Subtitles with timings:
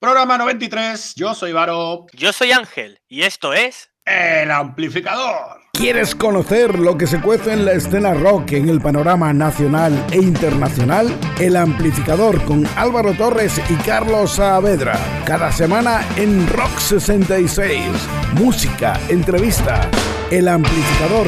[0.00, 2.06] Programa 93, yo soy Varo.
[2.12, 3.90] Yo soy Ángel y esto es...
[4.04, 5.60] El amplificador.
[5.72, 10.18] ¿Quieres conocer lo que se cuece en la escena rock en el panorama nacional e
[10.18, 11.12] internacional?
[11.40, 14.96] El amplificador con Álvaro Torres y Carlos Saavedra.
[15.26, 17.82] Cada semana en Rock 66.
[18.34, 19.90] Música, entrevista.
[20.30, 21.26] El amplificador.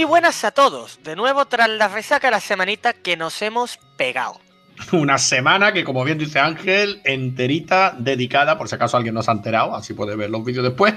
[0.00, 4.40] Muy buenas a todos, de nuevo tras la resaca la semanita que nos hemos pegado.
[4.92, 9.30] Una semana que, como bien dice Ángel, enterita, dedicada, por si acaso alguien no se
[9.30, 10.94] ha enterado, así puede ver los vídeos después,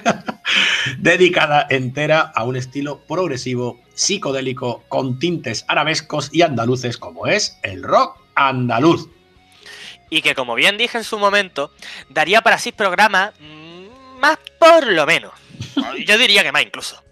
[0.99, 7.83] dedicada entera a un estilo progresivo, psicodélico, con tintes arabescos y andaluces, como es el
[7.83, 9.09] rock andaluz.
[10.09, 11.73] Y que, como bien dije en su momento,
[12.07, 15.33] daría para sí programas mm, más por lo menos.
[16.07, 17.03] Yo diría que más incluso.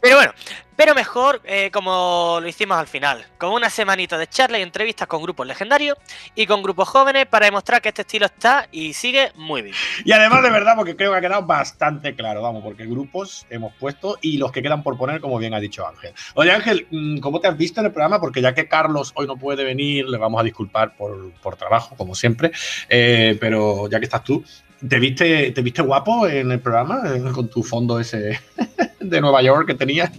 [0.00, 0.32] Pero bueno,
[0.76, 5.06] pero mejor eh, como lo hicimos al final, con una semanita de charlas y entrevistas
[5.06, 5.96] con grupos legendarios
[6.34, 9.74] y con grupos jóvenes para demostrar que este estilo está y sigue muy bien.
[10.04, 13.72] Y además de verdad, porque creo que ha quedado bastante claro, vamos, porque grupos hemos
[13.74, 16.12] puesto y los que quedan por poner, como bien ha dicho Ángel.
[16.34, 18.20] Oye Ángel, mm, ¿cómo te has visto en el programa?
[18.20, 21.94] Porque ya que Carlos hoy no puede venir, le vamos a disculpar por, por trabajo,
[21.96, 22.50] como siempre,
[22.88, 24.44] eh, pero ya que estás tú,
[24.88, 28.38] ¿Te viste, ¿Te viste guapo en el programa eh, con tu fondo ese
[29.00, 30.10] de Nueva York que tenías?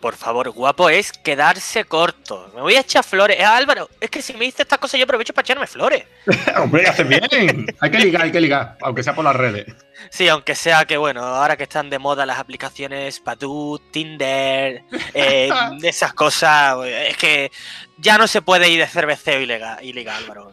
[0.00, 2.50] Por favor, guapo es quedarse corto.
[2.54, 3.38] Me voy a echar flores.
[3.40, 6.04] Eh, Álvaro, es que si me dices estas cosas yo aprovecho para echarme flores.
[6.62, 7.66] Hombre, haces bien.
[7.80, 9.66] Hay que ligar, hay que ligar, aunque sea por las redes.
[10.10, 15.50] Sí, aunque sea que, bueno, ahora que están de moda las aplicaciones Patu, Tinder, eh,
[15.82, 17.50] esas cosas, es que
[17.98, 20.52] ya no se puede ir de cerveceo ilegal, ilegal Álvaro.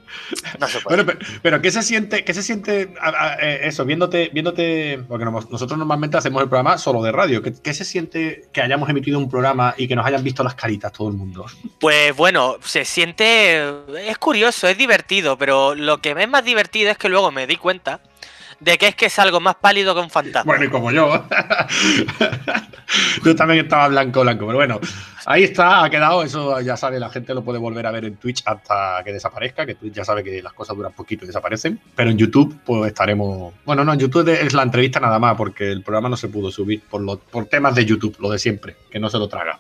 [0.60, 1.04] No se puede.
[1.04, 5.04] Pero, pero, pero, ¿qué se siente, qué se siente a, a, eh, eso, viéndote, viéndote,
[5.08, 8.90] porque nosotros normalmente hacemos el programa solo de radio, ¿qué, ¿qué, se siente que hayamos
[8.90, 11.46] emitido un programa y que nos hayan visto las caritas todo el mundo?
[11.80, 13.62] Pues bueno, se siente,
[14.00, 17.58] es curioso, es divertido, pero lo que es más divertido es que luego me di
[17.58, 18.00] cuenta
[18.64, 20.50] de que es que es algo más pálido que un fantasma.
[20.50, 21.26] Bueno, y como yo.
[23.26, 24.46] yo también estaba blanco, blanco.
[24.46, 24.80] Pero bueno,
[25.26, 26.24] ahí está, ha quedado.
[26.24, 29.66] Eso ya sabe, la gente lo puede volver a ver en Twitch hasta que desaparezca,
[29.66, 31.80] que Twitch ya sabe que las cosas duran poquito y desaparecen.
[31.94, 33.54] Pero en YouTube, pues estaremos.
[33.66, 36.50] Bueno, no, en YouTube es la entrevista nada más, porque el programa no se pudo
[36.50, 39.60] subir por, lo, por temas de YouTube, lo de siempre, que no se lo traga.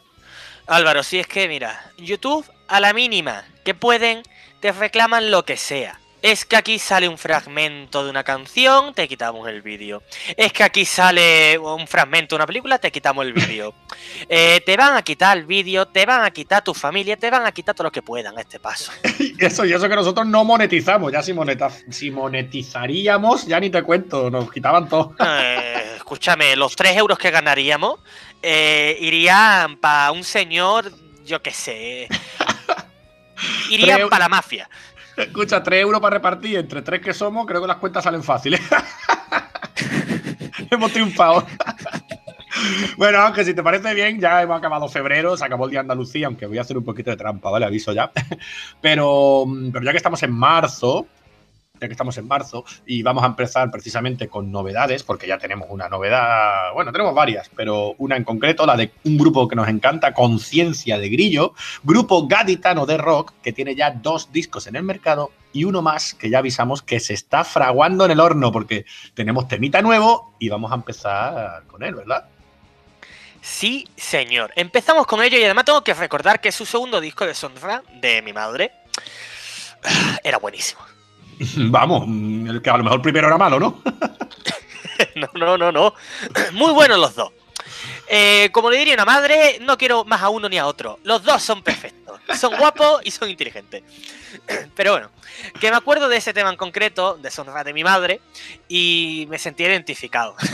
[0.65, 4.23] Álvaro, si es que, mira, YouTube a la mínima que pueden,
[4.61, 5.99] te reclaman lo que sea.
[6.23, 10.03] Es que aquí sale un fragmento de una canción, te quitamos el vídeo.
[10.37, 13.75] Es que aquí sale un fragmento de una película, te quitamos el vídeo.
[14.29, 17.45] Eh, te van a quitar el vídeo, te van a quitar tu familia, te van
[17.45, 18.91] a quitar todo lo que puedan a este paso.
[19.39, 21.11] eso, y eso que nosotros no monetizamos.
[21.11, 25.15] Ya si, moneta si monetizaríamos, ya ni te cuento, nos quitaban todo.
[25.25, 27.99] Eh, escúchame, los 3 euros que ganaríamos
[28.41, 30.91] eh, irían para un señor,
[31.25, 32.07] yo qué sé.
[33.69, 34.69] Irían para la mafia.
[35.17, 38.61] Escucha, 3 euros para repartir entre tres que somos, creo que las cuentas salen fáciles.
[40.71, 41.45] hemos triunfado.
[42.97, 45.85] bueno, aunque si te parece bien, ya hemos acabado febrero, se acabó el día de
[45.85, 47.65] Andalucía, aunque voy a hacer un poquito de trampa, ¿vale?
[47.65, 48.11] Aviso ya.
[48.81, 51.07] pero, pero ya que estamos en marzo,
[51.87, 55.89] que estamos en marzo y vamos a empezar precisamente con novedades, porque ya tenemos una
[55.89, 60.13] novedad, bueno, tenemos varias, pero una en concreto, la de un grupo que nos encanta,
[60.13, 65.31] Conciencia de Grillo, grupo gaditano de rock que tiene ya dos discos en el mercado
[65.51, 69.47] y uno más que ya avisamos que se está fraguando en el horno, porque tenemos
[69.47, 72.25] temita nuevo y vamos a empezar con él, ¿verdad?
[73.41, 74.53] Sí, señor.
[74.55, 78.21] Empezamos con ello y además tengo que recordar que su segundo disco de Sonra, de
[78.21, 78.71] mi madre,
[80.23, 80.81] era buenísimo.
[81.57, 83.81] Vamos, el que a lo mejor primero era malo, ¿no?
[85.15, 85.93] no, no, no, no.
[86.53, 87.31] Muy buenos los dos.
[88.07, 90.99] Eh, como le diría una madre, no quiero más a uno ni a otro.
[91.03, 92.19] Los dos son perfectos.
[92.37, 93.83] Son guapos y son inteligentes.
[94.75, 95.09] Pero bueno,
[95.59, 98.21] que me acuerdo de ese tema en concreto, de Sonra de mi madre,
[98.67, 100.35] y me sentí identificado.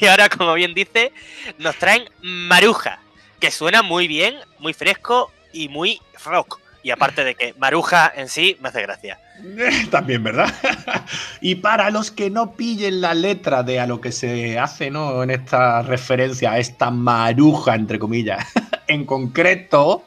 [0.00, 1.12] y ahora, como bien dice,
[1.58, 3.00] nos traen Maruja,
[3.40, 6.60] que suena muy bien, muy fresco y muy rock.
[6.82, 9.18] Y aparte de que Maruja en sí me hace gracia.
[9.42, 10.52] Eh, también, ¿verdad?
[11.40, 15.22] y para los que no pillen la letra de a lo que se hace, ¿no?
[15.22, 18.44] En esta referencia, a esta maruja, entre comillas,
[18.88, 20.04] en concreto,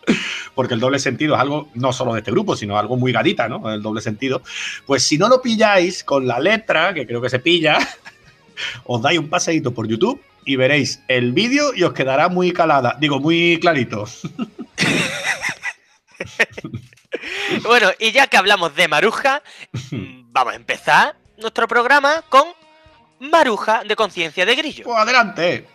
[0.54, 3.48] porque el doble sentido es algo no solo de este grupo, sino algo muy gadita,
[3.48, 3.72] ¿no?
[3.72, 4.42] El doble sentido.
[4.86, 7.78] Pues si no lo pilláis con la letra, que creo que se pilla,
[8.86, 12.98] os dais un paseíto por YouTube y veréis el vídeo y os quedará muy calada,
[13.00, 14.06] digo, muy clarito.
[17.64, 19.42] bueno, y ya que hablamos de Maruja,
[19.92, 22.46] vamos a empezar nuestro programa con
[23.20, 24.84] Maruja de Conciencia de Grillo.
[24.84, 25.68] Pues adelante.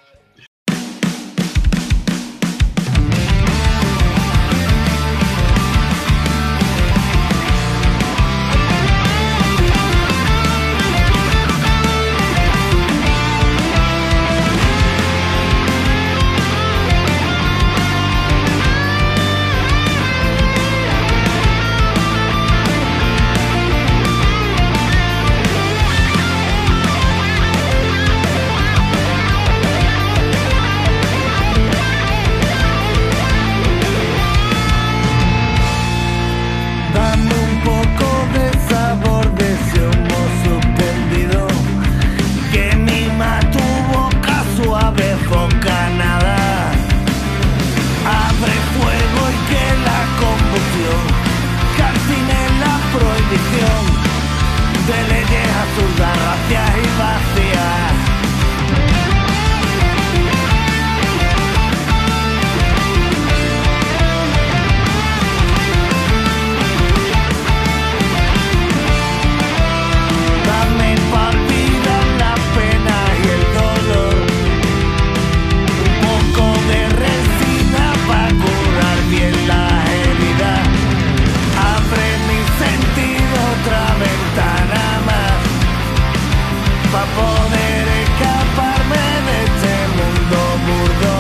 [86.97, 91.15] para poder escaparme de este mundo burdo.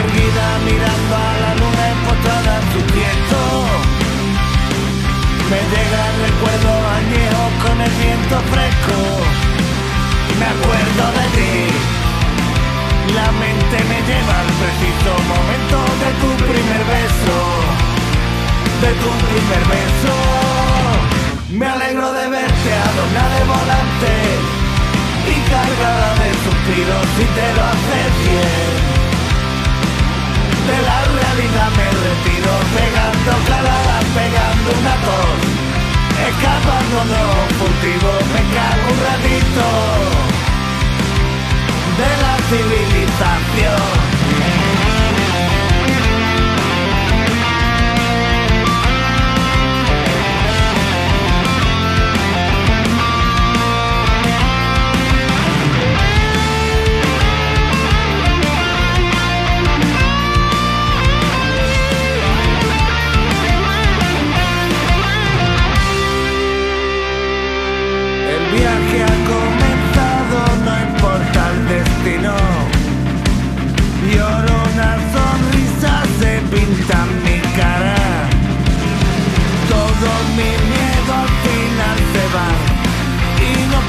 [0.00, 3.40] Erguida mirando a la luna empotrada en su tiesto.
[5.50, 8.98] Me llegan recuerdos añejos con el viento fresco.
[10.30, 11.54] Y me acuerdo de ti.
[13.18, 17.38] La mente me lleva al preciso momento de tu primer beso.
[18.84, 20.65] De tu primer beso.
[21.56, 24.12] Me alegro de verte adornada de volante
[25.24, 26.58] y cargada de tus
[27.16, 28.72] si te lo haces bien.
[30.68, 35.36] De la realidad me retiro pegando claradas, pegando un atón,
[36.28, 39.66] escapándonos furtivo, me cago un ratito
[41.96, 44.15] de la civilización.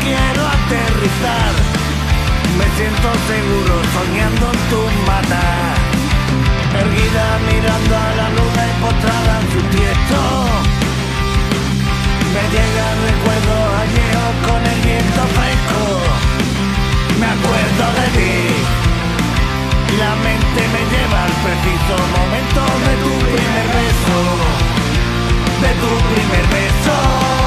[0.08, 1.54] quiero aterrizar.
[2.58, 5.46] Me siento seguro soñando en tu mata.
[6.82, 10.22] Erguida mirando a la luna y postrada en su tiesto.
[12.34, 13.56] Me llega el recuerdo
[14.48, 15.82] con el viento fresco.
[17.20, 18.36] Me acuerdo de ti.
[19.92, 24.20] y La mente me lleva al preciso momento de tu primer beso.
[25.64, 27.47] De tu primer beso.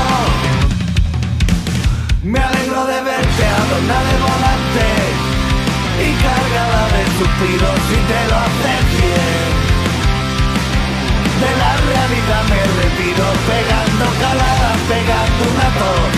[2.30, 4.86] Me alegro de verte adornada de volante
[5.98, 9.50] y cargada de suspiros si te lo haces bien.
[11.42, 16.10] De la realidad me retiro pegando caladas, pegando un atón,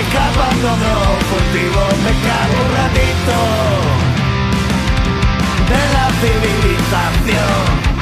[0.00, 3.36] escapando de los cultivos, me cago un ratito
[5.68, 7.97] de la civilización.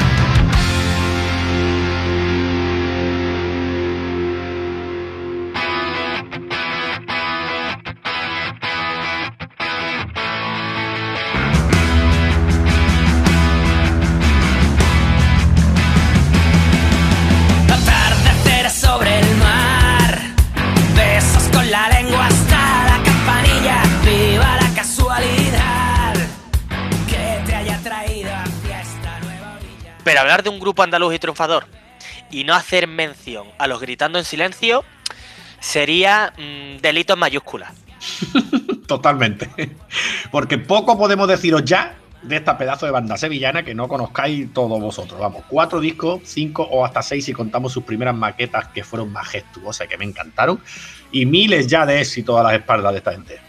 [30.43, 31.65] de un grupo andaluz y triunfador
[32.31, 34.83] y no hacer mención a los gritando en silencio
[35.59, 37.71] sería mm, delito en mayúsculas.
[38.87, 39.49] Totalmente.
[40.31, 44.79] Porque poco podemos deciros ya de esta pedazo de banda sevillana que no conozcáis todos
[44.79, 45.19] vosotros.
[45.19, 49.87] Vamos, cuatro discos, cinco o hasta seis si contamos sus primeras maquetas que fueron majestuosas,
[49.87, 50.59] que me encantaron,
[51.11, 53.46] y miles ya de éxitos a las espaldas de esta gente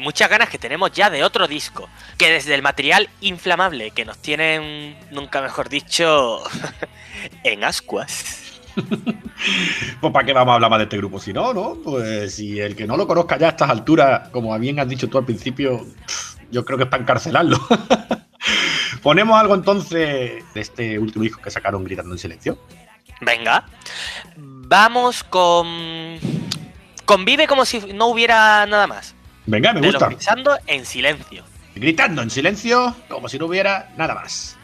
[0.00, 1.88] muchas ganas que tenemos ya de otro disco,
[2.18, 6.42] que desde el material inflamable que nos tienen, nunca mejor dicho,
[7.44, 8.42] en ascuas.
[10.00, 11.78] pues para qué vamos a hablar más de este grupo si no, ¿no?
[11.82, 15.08] Pues si el que no lo conozca ya a estas alturas, como bien has dicho
[15.08, 15.86] tú al principio,
[16.50, 17.58] yo creo que es para encarcelarlo.
[19.02, 22.58] Ponemos algo entonces de este último disco que sacaron Gritando en Silencio.
[23.20, 23.66] Venga.
[24.36, 26.18] Vamos con.
[27.04, 29.15] Convive como si no hubiera nada más.
[29.46, 30.08] Venga, me gusta.
[30.08, 31.44] Gritando en silencio.
[31.74, 34.56] Gritando en silencio, como si no hubiera nada más.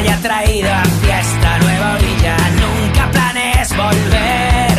[0.00, 2.36] haya traído a fiesta nueva orilla.
[2.62, 4.78] Nunca planes volver.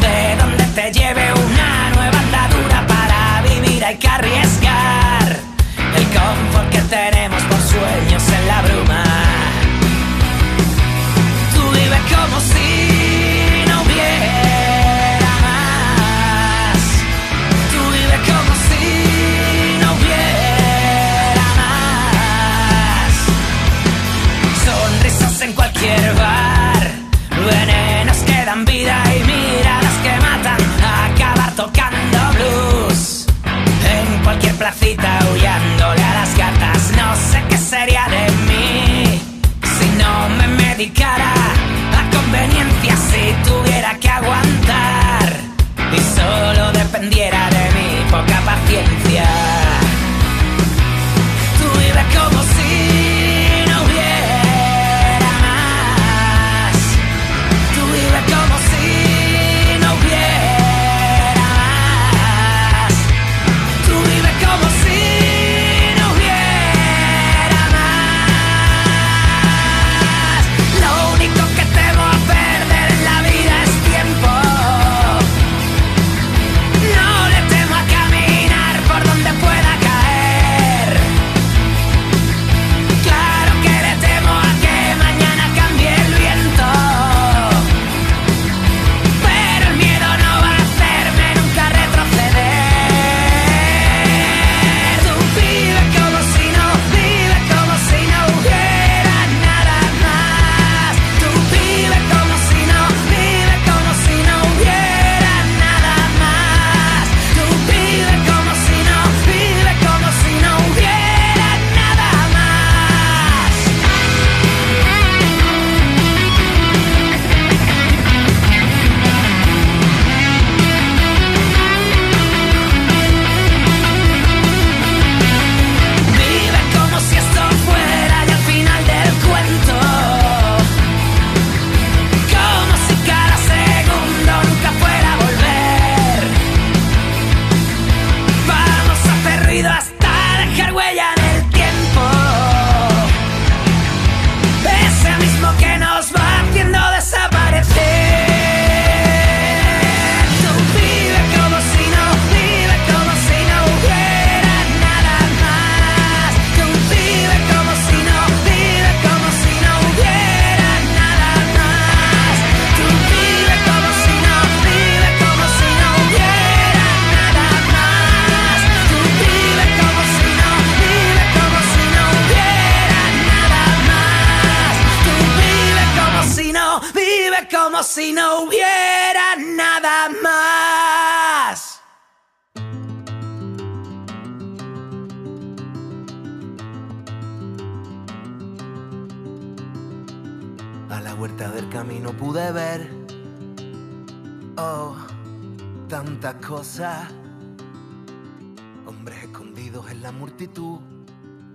[0.00, 5.05] De donde te lleve una nueva andadura para vivir hay que arriesgar.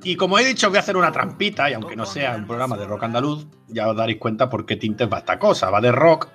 [0.03, 2.75] Y como he dicho, voy a hacer una trampita, y aunque no sea un programa
[2.75, 5.69] de rock andaluz, ya os daréis cuenta por qué tintes va esta cosa.
[5.69, 6.27] Va de rock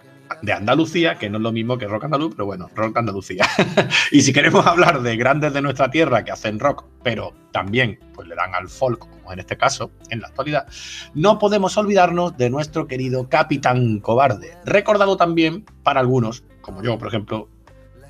[0.43, 3.47] de Andalucía, que no es lo mismo que rock andaluz, pero bueno, rock Andalucía.
[4.13, 8.29] y si queremos hablar de grandes de nuestra tierra que hacen rock, pero también pues
[8.29, 10.69] le dan al folk, como en este caso, en la actualidad,
[11.15, 17.09] no podemos olvidarnos de nuestro querido Capitán Cobarde, recordado también para algunos, como yo, por
[17.09, 17.49] ejemplo,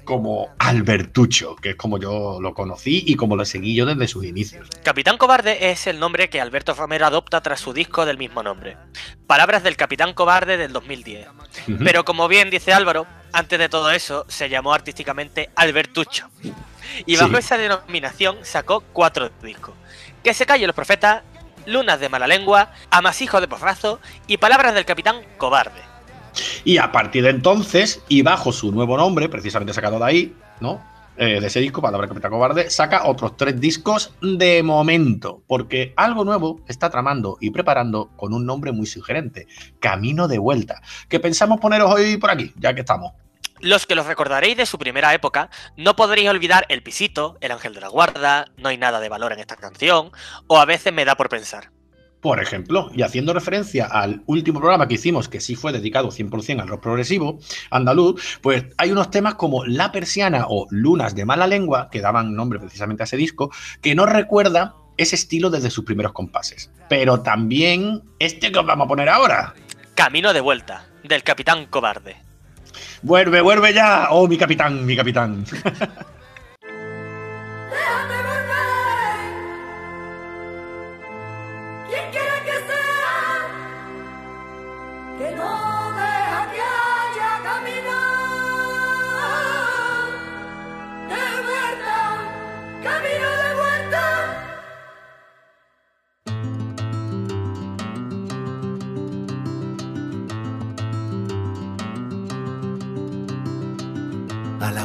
[0.07, 4.25] como Albertucho, que es como yo lo conocí y como lo seguí yo desde sus
[4.25, 4.67] inicios.
[4.83, 8.79] Capitán Cobarde es el nombre que Alberto Romero adopta tras su disco del mismo nombre.
[9.27, 11.29] Palabras del Capitán Cobarde del 2010.
[11.85, 16.31] Pero como bien dice Álvaro, antes de todo eso se llamó artísticamente Albertucho.
[17.05, 19.75] Y bajo esa denominación sacó cuatro discos.
[20.23, 21.23] Que se calle los profetas,
[21.67, 25.96] Lunas de mala lengua, Amasijo de porrazo y Palabras del Capitán Cobarde.
[26.65, 30.81] Y a partir de entonces, y bajo su nuevo nombre, precisamente sacado de ahí, ¿no?
[31.19, 36.25] Eh, de ese disco, Palabra Capitán Cobarde, saca otros tres discos de momento, porque algo
[36.27, 39.47] nuevo está tramando y preparando con un nombre muy sugerente,
[39.81, 43.13] Camino de Vuelta, que pensamos poneros hoy por aquí, ya que estamos.
[43.61, 47.73] Los que los recordaréis de su primera época, no podréis olvidar El Pisito, El Ángel
[47.73, 50.13] de la Guarda, No hay nada de valor en esta canción,
[50.47, 51.71] o a veces me da por pensar.
[52.27, 56.61] Por ejemplo, y haciendo referencia al último programa que hicimos, que sí fue dedicado 100%
[56.61, 57.39] al rock progresivo
[57.71, 62.35] andaluz, pues hay unos temas como La Persiana o Lunas de Mala Lengua, que daban
[62.35, 66.73] nombre precisamente a ese disco, que nos recuerda ese estilo desde sus primeros compases.
[66.89, 69.55] Pero también este que os vamos a poner ahora.
[69.95, 72.17] Camino de vuelta, del Capitán Cobarde.
[73.03, 74.09] Vuelve, vuelve ya.
[74.11, 75.45] Oh, mi capitán, mi capitán.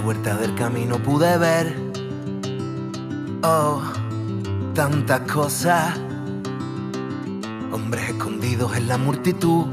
[0.01, 1.75] vuelta del camino pude ver,
[3.43, 3.81] oh,
[4.73, 5.97] tantas cosas,
[7.71, 9.65] hombres escondidos en la multitud,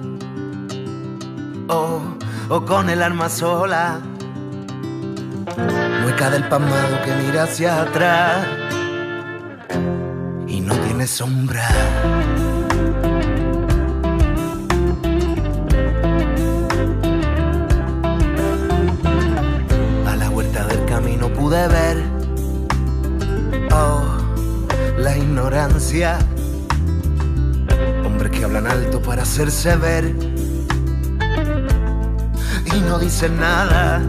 [1.69, 2.01] oh,
[2.49, 4.01] o con el arma sola,
[6.03, 8.47] mueca del pasmado que mira hacia atrás
[10.47, 12.48] y no tiene sombra.
[21.49, 21.97] Pude ver,
[23.73, 24.05] oh,
[24.99, 26.19] la ignorancia.
[28.05, 30.15] Hombres que hablan alto para hacerse ver
[32.67, 34.03] y no dicen nada.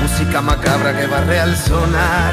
[0.00, 2.32] Música macabra que barre al sonar.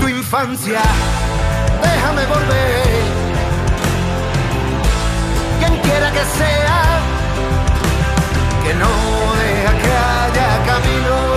[0.00, 0.82] Tu infancia,
[1.82, 3.02] déjame volver.
[5.58, 7.00] Quien quiera que sea,
[8.64, 9.21] que no
[10.82, 11.31] camino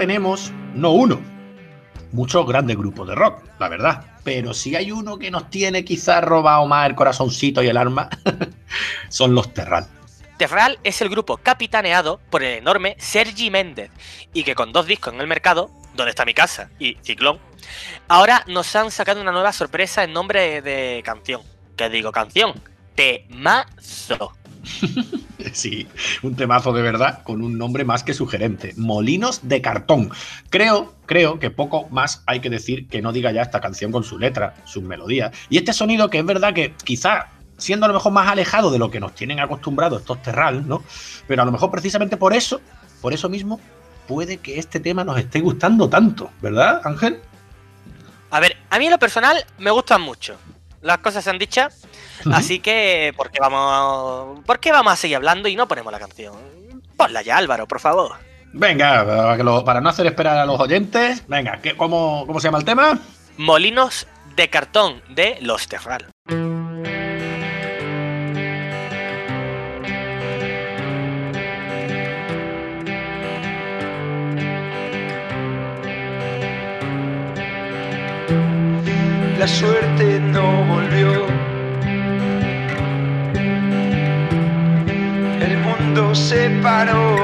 [0.00, 1.20] tenemos, no uno,
[2.12, 4.06] muchos grandes grupos de rock, la verdad.
[4.24, 8.08] Pero si hay uno que nos tiene quizás robado más el corazoncito y el alma,
[9.10, 9.86] son los Terral.
[10.38, 13.90] Terral es el grupo capitaneado por el enorme Sergi Méndez
[14.32, 17.38] y que con dos discos en el mercado, Donde está mi casa y Ciclón,
[18.08, 21.42] ahora nos han sacado una nueva sorpresa en nombre de, de canción.
[21.76, 22.54] ¿Qué digo canción?
[22.94, 24.39] Temazo.
[25.52, 25.88] Sí,
[26.22, 28.74] un temazo de verdad con un nombre más que sugerente.
[28.76, 30.10] Molinos de cartón.
[30.50, 34.04] Creo, creo que poco más hay que decir que no diga ya esta canción con
[34.04, 35.32] su letra, sus melodías.
[35.48, 38.78] Y este sonido que es verdad que quizá siendo a lo mejor más alejado de
[38.78, 40.82] lo que nos tienen acostumbrados estos terral, ¿no?
[41.26, 42.60] Pero a lo mejor precisamente por eso,
[43.00, 43.60] por eso mismo,
[44.08, 47.20] puede que este tema nos esté gustando tanto, ¿verdad, Ángel?
[48.30, 50.36] A ver, a mí en lo personal me gustan mucho.
[50.82, 51.38] Las cosas se han
[52.32, 55.98] así que ¿por qué vamos, ¿por qué vamos a seguir hablando y no ponemos la
[55.98, 56.34] canción?
[56.96, 58.12] Ponla ya, Álvaro, por favor.
[58.52, 62.40] Venga, para, que lo- para no hacer esperar a los oyentes, venga, ¿qué- cómo, ¿cómo
[62.40, 62.98] se llama el tema?
[63.36, 64.06] Molinos
[64.36, 66.06] de cartón de Los Terral.
[79.38, 81.26] La suerte no volvió.
[85.90, 87.16] Mundo se paró.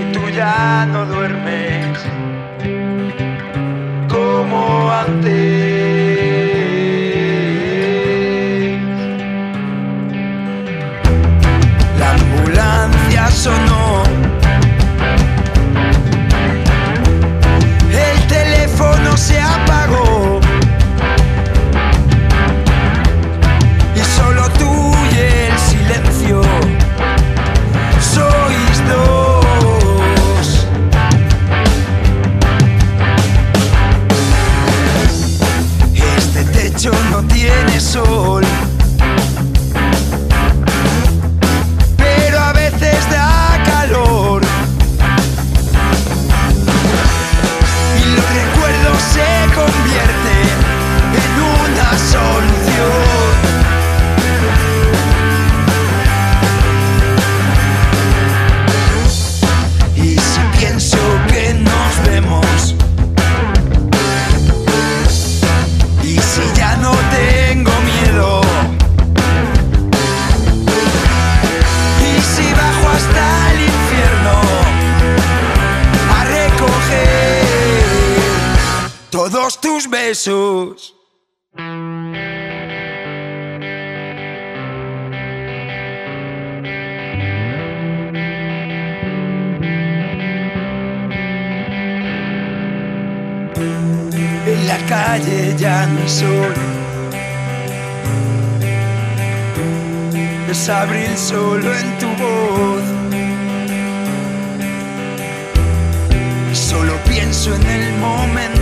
[0.00, 1.04] Y tú ya no
[80.08, 80.94] besos.
[94.46, 96.54] En la calle ya no hay sol.
[100.50, 102.84] Es abril solo en tu voz.
[106.52, 108.55] Solo pienso en el momento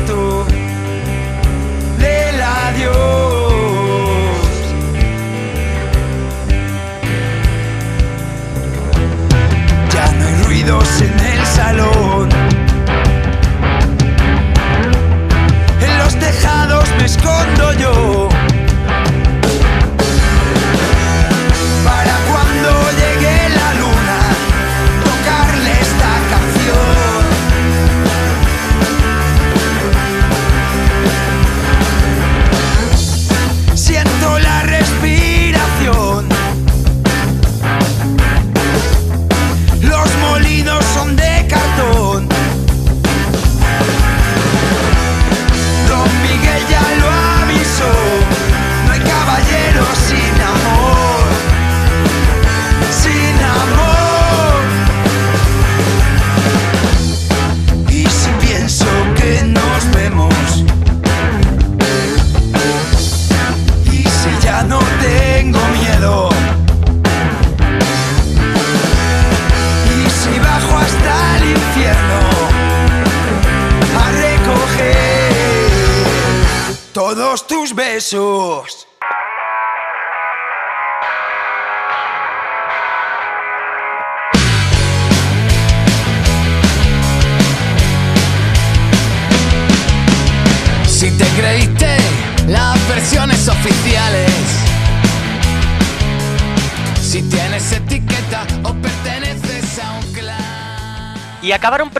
[9.92, 12.28] Ya no hay ruidos en el salón.
[15.80, 18.33] En los tejados me escondo yo.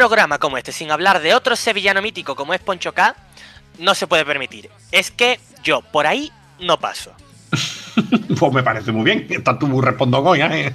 [0.08, 3.16] Programa como este sin hablar de otro sevillano mítico como es Poncho K
[3.78, 4.70] no se puede permitir.
[4.92, 7.12] Es que yo por ahí no paso.
[8.38, 9.26] Pues me parece muy bien.
[9.30, 10.74] Está tu respondón ¿eh?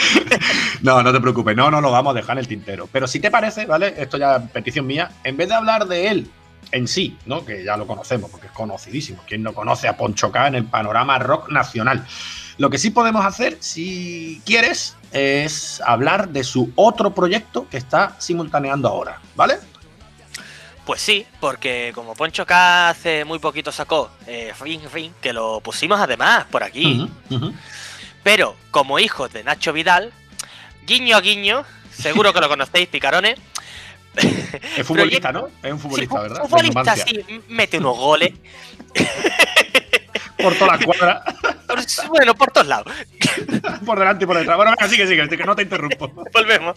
[0.82, 1.56] no, no te preocupes.
[1.56, 2.88] No, no lo vamos a dejar en el tintero.
[2.92, 3.94] Pero si te parece, ¿vale?
[3.98, 5.10] Esto ya es petición mía.
[5.24, 6.30] En vez de hablar de él
[6.70, 7.44] en sí, ¿no?
[7.44, 9.20] Que ya lo conocemos porque es conocidísimo.
[9.26, 12.06] ¿Quién no conoce a Poncho K en el panorama rock nacional?
[12.60, 18.14] Lo que sí podemos hacer, si quieres, es hablar de su otro proyecto que está
[18.18, 19.54] simultaneando ahora, ¿vale?
[20.84, 25.62] Pues sí, porque como Poncho K hace muy poquito sacó eh, Ring Ring, que lo
[25.62, 27.10] pusimos además por aquí.
[28.22, 30.12] Pero como hijos de Nacho Vidal,
[30.86, 33.38] guiño a guiño, seguro que lo conocéis, picarones.
[34.76, 35.48] Es futbolista, ¿no?
[35.62, 36.42] Es un futbolista, Sí, ¿verdad?
[36.42, 38.34] De Futbolista, sí, mete unos goles.
[40.42, 41.24] Por toda la cuadra,
[42.08, 42.92] bueno, por todos lados.
[43.86, 44.56] por delante y por detrás.
[44.56, 46.08] Bueno, venga, sigue, sigue, que no te interrumpo.
[46.32, 46.76] Volvemos.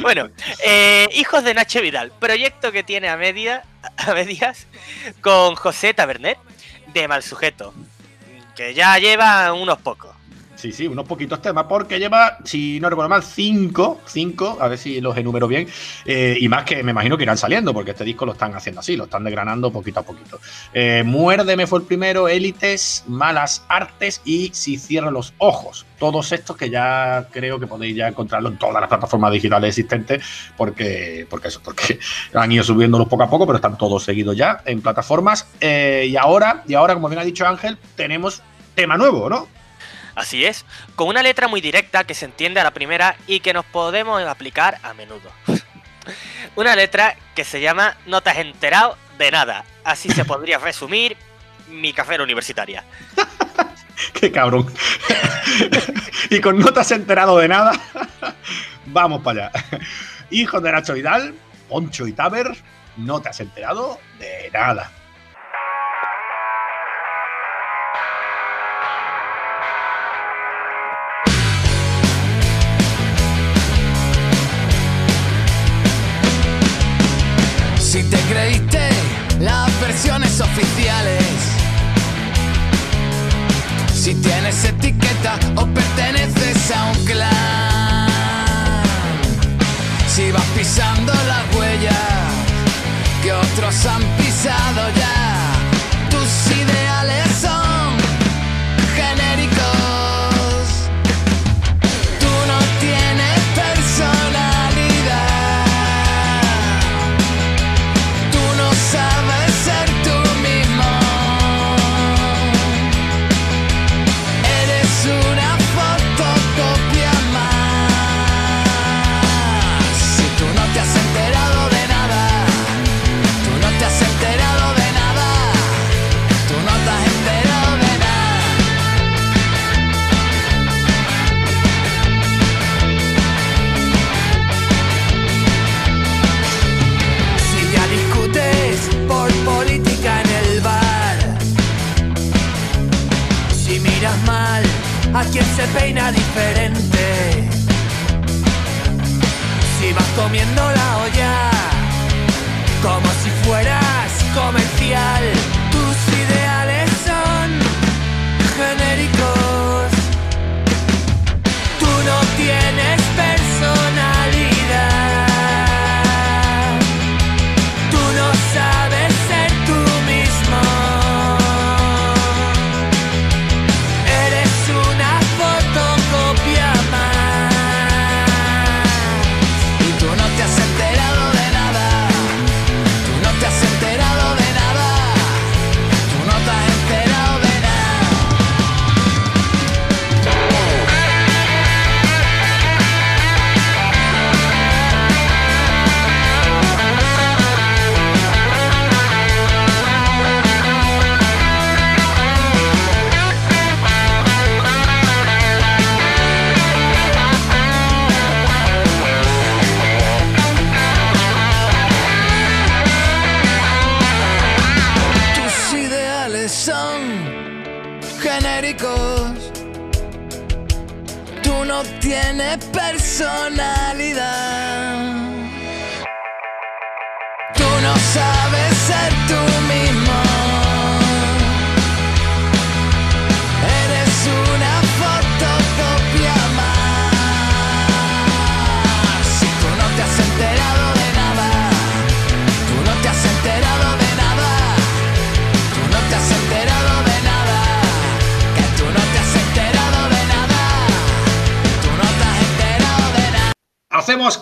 [0.00, 0.30] Bueno,
[0.64, 3.64] eh, Hijos de Nacho Vidal, proyecto que tiene a, media,
[3.96, 4.66] a medias
[5.20, 6.38] con José Tabernet
[6.92, 7.74] de Mal Sujeto,
[8.56, 10.17] que ya lleva unos pocos.
[10.58, 14.76] Sí, sí, unos poquitos temas, porque lleva, si no recuerdo mal, cinco, cinco, a ver
[14.76, 15.68] si los enumero bien,
[16.04, 18.80] eh, y más que me imagino que irán saliendo, porque este disco lo están haciendo
[18.80, 20.40] así, lo están desgranando poquito a poquito.
[20.74, 25.86] Eh, Muérdeme fue el primero, Élites, Malas Artes y Si cierro los ojos.
[25.96, 30.24] Todos estos que ya creo que podéis ya encontrarlo en todas las plataformas digitales existentes,
[30.56, 32.00] porque, porque eso, porque
[32.34, 35.46] han ido subiéndolos poco a poco, pero están todos seguidos ya en plataformas.
[35.60, 38.42] Eh, y ahora, y ahora, como bien ha dicho Ángel, tenemos
[38.74, 39.57] tema nuevo, ¿no?
[40.18, 40.64] Así es,
[40.96, 44.20] con una letra muy directa que se entiende a la primera y que nos podemos
[44.24, 45.30] aplicar a menudo.
[46.56, 49.64] Una letra que se llama No te has enterado de nada.
[49.84, 51.16] Así se podría resumir
[51.68, 52.82] mi café universitaria.
[54.12, 54.72] Qué cabrón.
[56.30, 57.72] y con no te has enterado de nada,
[58.86, 59.64] vamos para allá.
[60.30, 61.34] Hijos de Nacho Vidal,
[61.68, 62.56] Poncho y Taber,
[62.96, 64.90] no te has enterado de nada.
[77.90, 78.90] Si te creíste
[79.40, 81.24] las versiones oficiales.
[83.94, 88.08] Si tienes etiqueta o perteneces a un clan.
[90.06, 91.94] Si vas pisando las huellas
[93.22, 95.07] que otros han pisado ya.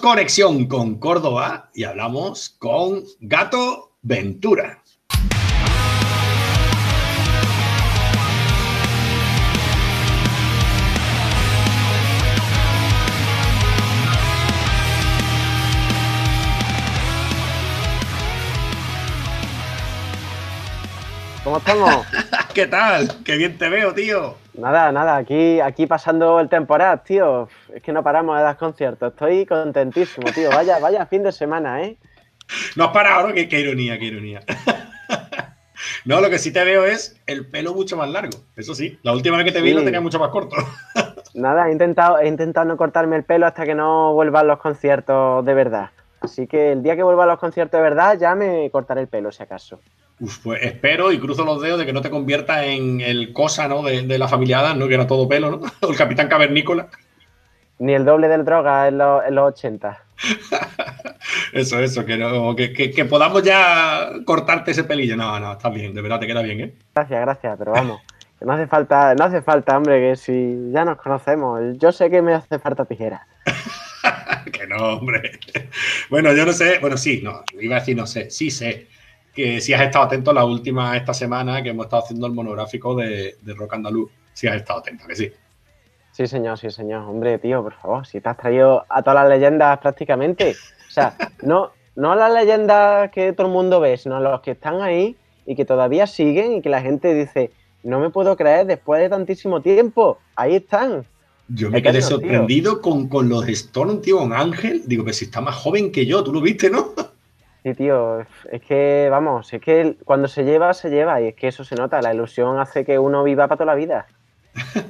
[0.06, 4.80] Conexión con Córdoba y hablamos con Gato Ventura.
[21.42, 22.06] ¿Cómo estamos?
[22.56, 23.22] ¿Qué tal?
[23.22, 24.34] Qué bien te veo, tío.
[24.54, 27.50] Nada, nada, aquí, aquí pasando el temporada, tío.
[27.74, 29.12] Es que no paramos de dar conciertos.
[29.12, 30.48] Estoy contentísimo, tío.
[30.48, 31.98] Vaya, vaya fin de semana, ¿eh?
[32.74, 33.34] No has parado, ¿no?
[33.34, 34.40] Qué, qué ironía, qué ironía.
[36.06, 38.38] No, lo que sí te veo es el pelo mucho más largo.
[38.56, 39.74] Eso sí, la última vez que te vi Sí.
[39.74, 40.54] lo tenía mucho más corto.
[41.34, 45.44] Nada, he intentado, he intentado no cortarme el pelo hasta que no vuelvan los conciertos
[45.44, 45.90] de verdad.
[46.20, 49.30] Así que el día que vuelvan los conciertos de verdad ya me cortaré el pelo,
[49.32, 49.80] si acaso.
[50.18, 53.68] Uf, pues espero y cruzo los dedos de que no te conviertas en el cosa,
[53.68, 53.82] ¿no?
[53.82, 54.88] De, de la familia Adams, ¿no?
[54.88, 55.60] Que era todo pelo, ¿no?
[55.82, 56.88] O el capitán cavernícola.
[57.78, 60.02] Ni el doble del droga en los, en los 80.
[61.52, 65.16] Eso, eso, que, no, que, que- que podamos ya cortarte ese pelillo.
[65.16, 66.74] No, no, está bien, de verdad te queda bien, ¿eh?
[66.94, 68.00] Gracias, gracias, pero vamos.
[68.38, 71.60] Que no hace falta, no hace falta, hombre, que si ya nos conocemos.
[71.78, 73.26] Yo sé que me hace falta tijera.
[74.52, 75.38] que no, hombre.
[76.10, 78.86] Bueno, yo no sé, bueno, sí, no, iba a decir no sé, sí sé
[79.36, 82.94] que si has estado atento la última esta semana que hemos estado haciendo el monográfico
[82.94, 84.10] de, de rock andaluz.
[84.32, 85.30] Si has estado atento, que sí.
[86.12, 87.02] Sí, señor, sí, señor.
[87.02, 90.56] Hombre, tío, por favor, si te has traído a todas las leyendas prácticamente.
[90.88, 94.40] O sea, no, no a las leyendas que todo el mundo ve, sino a los
[94.40, 97.50] que están ahí y que todavía siguen y que la gente dice,
[97.82, 100.18] no me puedo creer después de tantísimo tiempo.
[100.34, 101.04] Ahí están.
[101.48, 102.08] Yo me quedé tío.
[102.08, 104.82] sorprendido con, con los Stone, tío, con Ángel.
[104.86, 106.94] Digo, pero si está más joven que yo, tú lo viste, ¿no?
[107.66, 111.48] Sí, tío, es que, vamos, es que cuando se lleva, se lleva y es que
[111.48, 112.00] eso se nota.
[112.00, 114.06] La ilusión hace que uno viva para toda la vida.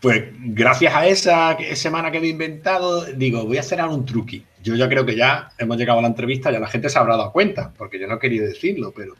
[0.00, 4.44] Pues gracias a esa semana que he inventado, digo, voy a hacer ahora un truqui.
[4.62, 7.16] Yo ya creo que ya hemos llegado a la entrevista, ya la gente se habrá
[7.16, 9.14] dado cuenta, porque yo no quería decirlo, pero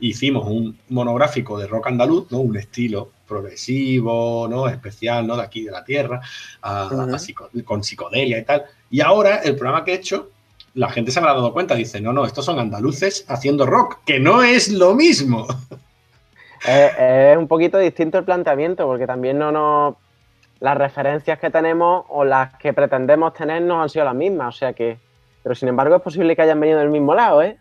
[0.00, 2.40] hicimos un monográfico de rock andaluz, ¿no?
[2.40, 4.68] Un estilo progresivo, ¿no?
[4.68, 5.36] Especial, ¿no?
[5.36, 6.20] De aquí de la tierra,
[6.62, 7.14] a- Ujú.
[7.14, 8.64] a psico- con psicodelia y tal.
[8.90, 10.30] Y ahora el programa que he hecho,
[10.76, 14.20] la gente se habrá dado cuenta, dice, no, no, estos son andaluces haciendo rock, que
[14.20, 15.46] no es lo mismo.
[16.66, 19.94] Es, es un poquito distinto el planteamiento, porque también no nos.
[20.58, 24.58] Las referencias que tenemos o las que pretendemos tener no han sido las mismas, o
[24.58, 24.98] sea que.
[25.42, 27.58] Pero sin embargo es posible que hayan venido del mismo lado, ¿eh?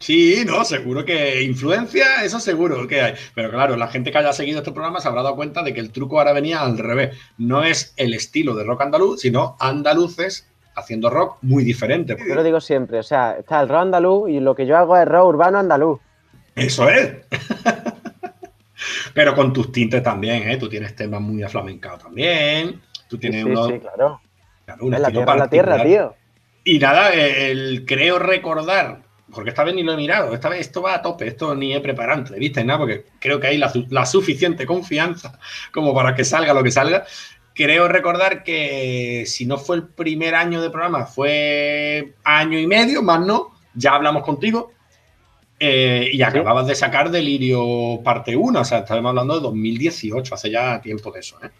[0.00, 3.14] Sí, no, seguro que influencia, eso seguro que hay.
[3.34, 5.80] Pero claro, la gente que haya seguido este programa se habrá dado cuenta de que
[5.80, 7.16] el truco ahora venía al revés.
[7.36, 10.47] No es el estilo de rock andaluz, sino andaluces
[10.78, 12.16] haciendo rock muy diferente.
[12.26, 14.96] Yo lo digo siempre, o sea, está el rock andaluz y lo que yo hago
[14.96, 16.00] es rock urbano andaluz.
[16.54, 17.16] Eso es.
[19.14, 20.56] Pero con tus tintes también, ¿eh?
[20.56, 22.80] Tú tienes temas muy aflamencados también.
[23.08, 24.20] Tú tienes sí, unos- sí, claro.
[24.64, 26.14] claro, un Es la tierra, la tierra, tío.
[26.64, 29.00] Y nada, el, creo recordar,
[29.32, 31.74] porque esta vez ni lo he mirado, esta vez esto va a tope, esto ni
[31.74, 35.38] he preparado entrevistas nada, porque creo que hay la suficiente confianza
[35.72, 37.04] como para que salga lo que salga.
[37.58, 43.02] Creo recordar que si no fue el primer año de programa, fue año y medio,
[43.02, 44.70] más no, ya hablamos contigo.
[45.58, 50.52] eh, y acababas de sacar Delirio parte 1, o sea, estamos hablando de 2018, hace
[50.52, 51.50] ya tiempo de eso, ¿eh?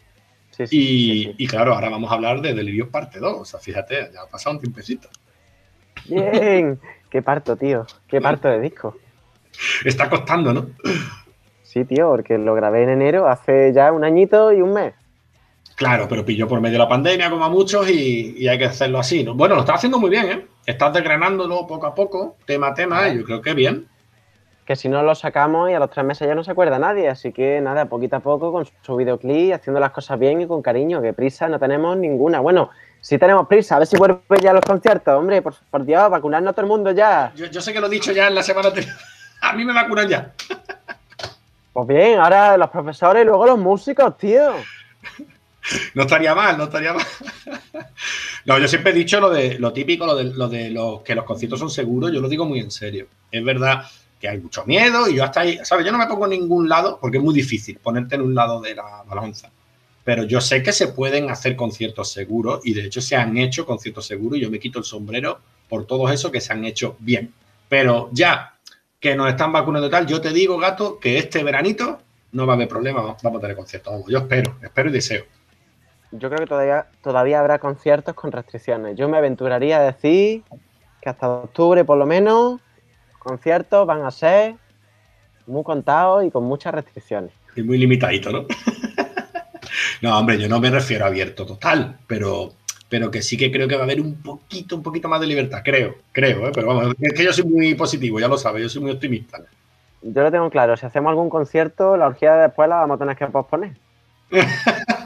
[0.53, 4.11] Sí, sí, Y, claro, ahora vamos a hablar de Delirios parte 2, o sea, fíjate,
[4.15, 5.09] ya ha pasado un tiempecito.
[6.09, 6.79] Bien,
[7.11, 7.85] qué parto, tío.
[8.07, 8.97] Qué parto de disco.
[9.85, 10.69] Está costando, ¿no?
[11.65, 14.95] Sí, tío, porque lo grabé en enero hace ya un añito y un mes.
[15.79, 18.99] Claro, pero pilló por medio la pandemia, como a muchos, y, y hay que hacerlo
[18.99, 19.23] así.
[19.23, 19.35] ¿no?
[19.35, 20.47] Bueno, lo estás haciendo muy bien, ¿eh?
[20.67, 23.87] Estás desgranándolo poco a poco, tema a tema, y yo creo que bien.
[24.67, 27.09] Que si no lo sacamos y a los tres meses ya no se acuerda nadie.
[27.09, 30.63] Así que nada, poquito a poco con su videoclip, haciendo las cosas bien y con
[30.63, 32.41] cariño, que prisa no tenemos ninguna.
[32.41, 32.71] Bueno,
[33.01, 36.11] sí tenemos prisa, a ver si vuelve ya a los conciertos, hombre, por, por Dios,
[36.11, 37.33] vacunarnos a todo el mundo ya.
[37.37, 38.97] Yo, yo sé que lo he dicho ya en la semana anterior.
[39.43, 40.33] A mí me vacunan ya.
[41.73, 44.55] Pues bien, ahora los profesores y luego los músicos, tío.
[45.95, 47.07] No estaría mal, no estaría mal.
[48.45, 51.15] No, yo siempre he dicho lo de lo típico, lo de, lo de los que
[51.15, 53.07] los conciertos son seguros, yo lo digo muy en serio.
[53.31, 53.85] Es verdad
[54.19, 55.85] que hay mucho miedo y yo hasta ahí, ¿sabes?
[55.85, 58.61] Yo no me pongo en ningún lado porque es muy difícil ponerte en un lado
[58.61, 59.51] de la balanza.
[60.03, 63.67] Pero yo sé que se pueden hacer conciertos seguros y de hecho se han hecho
[63.67, 66.97] conciertos seguros y yo me quito el sombrero por todo eso que se han hecho
[67.01, 67.35] bien.
[67.69, 68.55] Pero ya
[68.99, 72.01] que nos están vacunando y tal, yo te digo, gato, que este veranito
[72.33, 74.05] no va a haber problema, vamos a tener conciertos.
[74.09, 75.25] Yo espero, espero y deseo.
[76.11, 78.97] Yo creo que todavía, todavía habrá conciertos con restricciones.
[78.97, 80.43] Yo me aventuraría a decir
[81.03, 82.61] que hasta octubre, por lo menos,
[83.19, 84.55] conciertos van a ser
[85.47, 87.33] muy contados y con muchas restricciones.
[87.57, 88.47] Y muy limitadito, ¿no?
[90.03, 92.53] no, hombre, yo no me refiero a abierto total, pero
[92.89, 95.27] pero que sí que creo que va a haber un poquito, un poquito más de
[95.27, 96.53] libertad, creo, creo, ¿eh?
[96.55, 99.41] pero vamos, es que yo soy muy positivo, ya lo sabes, yo soy muy optimista.
[100.01, 102.99] Yo lo tengo claro, si hacemos algún concierto, la orgía de después la vamos a
[102.99, 103.73] tener que posponer.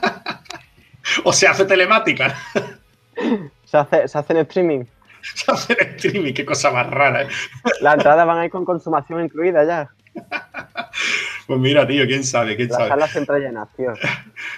[1.24, 2.36] o se hace telemática,
[3.64, 4.84] Se hace, se hace en streaming.
[5.34, 7.22] se hace en streaming, qué cosa más rara.
[7.22, 7.28] ¿eh?
[7.80, 9.90] Las entradas van a ir con consumación incluida ya.
[11.46, 12.88] Pues mira, tío, quién sabe, quién Las sabe.
[12.90, 13.92] salas siempre llenas, tío.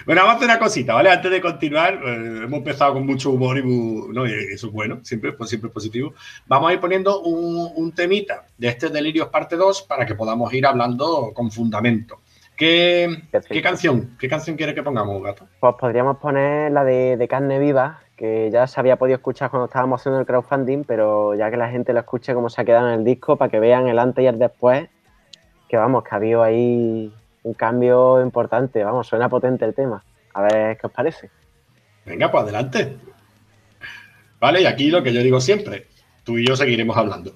[0.05, 1.09] Bueno, vamos a hacer una cosita, ¿vale?
[1.09, 4.73] Antes de continuar, eh, hemos empezado con mucho humor y, mu- no, y eso es
[4.73, 6.13] bueno, siempre, pues siempre es positivo.
[6.45, 10.53] Vamos a ir poniendo un, un temita de este Delirios parte 2 para que podamos
[10.53, 12.21] ir hablando con fundamento.
[12.55, 13.21] ¿Qué,
[13.61, 14.15] canción?
[14.19, 15.47] ¿Qué canción quiere que pongamos, gato?
[15.59, 19.65] Pues podríamos poner la de, de carne viva, que ya se había podido escuchar cuando
[19.65, 22.87] estábamos haciendo el crowdfunding, pero ya que la gente lo escuche cómo se ha quedado
[22.87, 24.87] en el disco, para que vean el antes y el después,
[25.67, 30.03] que vamos, que ha habido ahí un cambio importante, vamos, suena potente el tema.
[30.33, 31.29] A ver qué os parece.
[32.05, 32.97] Venga, pues adelante.
[34.39, 35.87] Vale, y aquí lo que yo digo siempre,
[36.23, 37.31] tú y yo seguiremos hablando.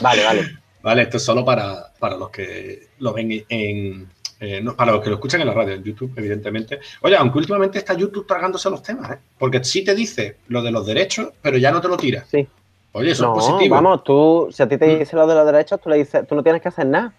[0.00, 0.63] Vale, vale.
[0.84, 4.06] Vale, esto es solo para, para los que lo ven en.
[4.38, 6.78] eh, no, para los que lo escuchan en la radio, en YouTube, evidentemente.
[7.00, 9.18] Oye, aunque últimamente está YouTube tragándose los temas, ¿eh?
[9.38, 12.24] Porque sí te dice lo de los derechos, pero ya no te lo tira.
[12.30, 12.46] Sí.
[12.92, 13.74] Oye, eso No, es positivo.
[13.76, 14.98] vamos, tú, si a ti te Mm.
[14.98, 17.14] dice lo de los derechos, tú le dices, tú no tienes que hacer nada.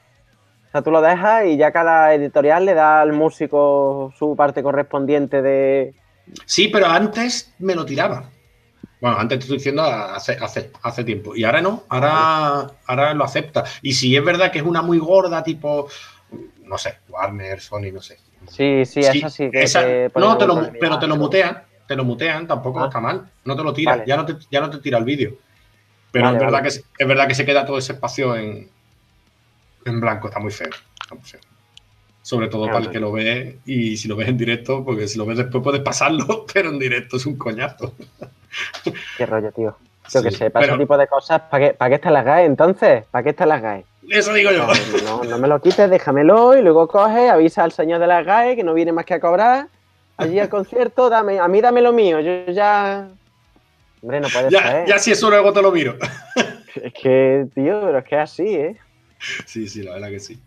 [0.68, 4.62] O sea, tú lo dejas y ya cada editorial le da al músico su parte
[4.62, 5.94] correspondiente de.
[6.46, 8.30] Sí, pero antes me lo tiraba.
[9.02, 11.36] Bueno, antes te estoy diciendo hace, hace, hace tiempo.
[11.36, 13.64] Y ahora no, ahora, ahora lo acepta.
[13.82, 15.88] Y si es verdad que es una muy gorda, tipo,
[16.64, 18.18] no sé, Warner, Sony, no sé.
[18.48, 21.96] Sí, sí, Sí, esa sí esa- te no, te lo, pero te lo mutean, te
[21.96, 22.86] lo mutean, tampoco Ah.
[22.86, 24.04] está mal, no te lo tira, Vale.
[24.08, 25.34] ya, no te, ya no te tira el vídeo.
[26.12, 26.64] Pero Vale, es, verdad vale.
[26.66, 28.70] que, se- es verdad que se queda todo ese espacio en,
[29.86, 30.70] en blanco, está muy feo.
[31.02, 31.42] está muy feo.
[32.26, 35.16] Sobre todo para el que lo ve y si lo ves en directo, porque si
[35.20, 37.94] lo ves después puedes pasarlo, pero en directo es un coñazo.
[39.16, 39.78] Qué rollo, tío.
[40.12, 42.26] Yo que sé, para pero ese tipo de cosas, ¿para qué, ¿para qué están las
[42.26, 43.04] GAE entonces?
[43.12, 43.86] ¿Para qué están las GAE?
[44.10, 44.66] Eso digo yo.
[45.04, 48.26] No, no, no me lo quites, déjamelo y luego coge, avisa al señor de las
[48.26, 49.68] GAE que no viene más que a cobrar.
[50.18, 53.08] Allí al concierto, dame, a mí dame lo mío, yo ya.
[54.02, 54.88] Hombre, no puede Ya, ser.
[54.88, 55.96] ya si eso luego te lo miro.
[56.76, 58.76] Es que, tío, pero es que es así, ¿eh?
[59.46, 60.40] Sí, sí, la verdad que sí.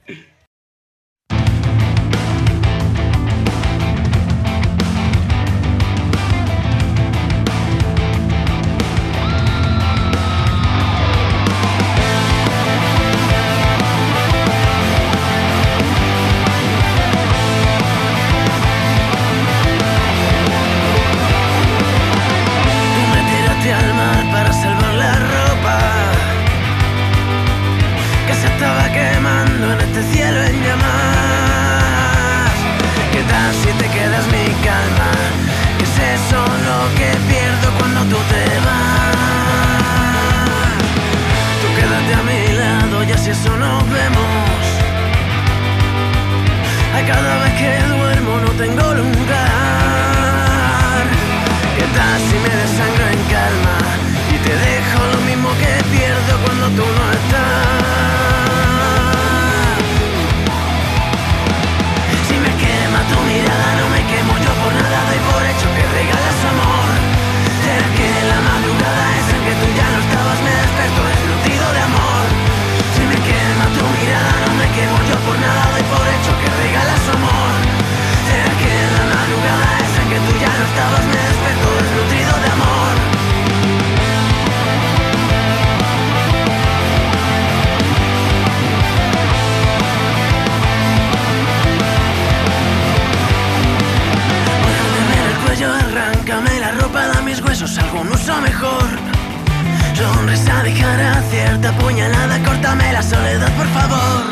[102.69, 104.25] Córtame la soledad, por favor.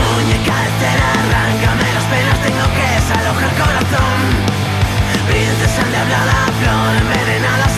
[0.00, 4.18] Muñeca de cera, arráncame las penas, tengo que desalojar el corazón.
[5.28, 7.68] Princesa de hablada, flor envenenada,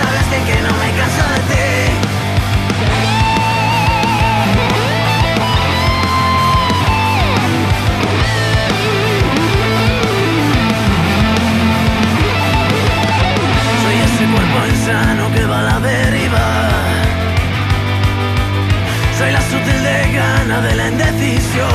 [20.62, 21.68] de la indecisión.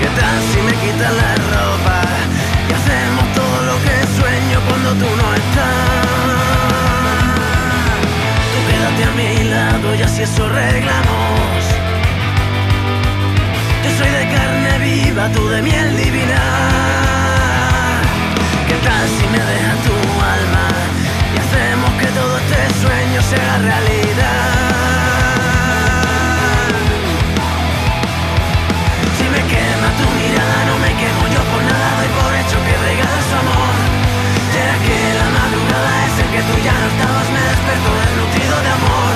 [0.00, 2.02] ¿Qué tal si me quitas la ropa
[2.68, 5.98] y hacemos todo lo que sueño cuando tú no estás?
[8.52, 11.60] Tú quédate a mi lado y así eso arreglamos.
[13.84, 16.42] Yo soy de carne viva, tú de miel divina.
[18.66, 19.96] ¿Qué tal si me deja tu
[20.36, 20.66] alma
[21.34, 24.67] y hacemos que todo este sueño sea realidad.
[29.98, 33.74] Tu mirada, no me quemo yo por nada, doy por hecho que regalas amor.
[34.54, 38.70] Será que la madrugada es en que tú ya no estabas, me desperto desnutrido de
[38.78, 39.12] amor.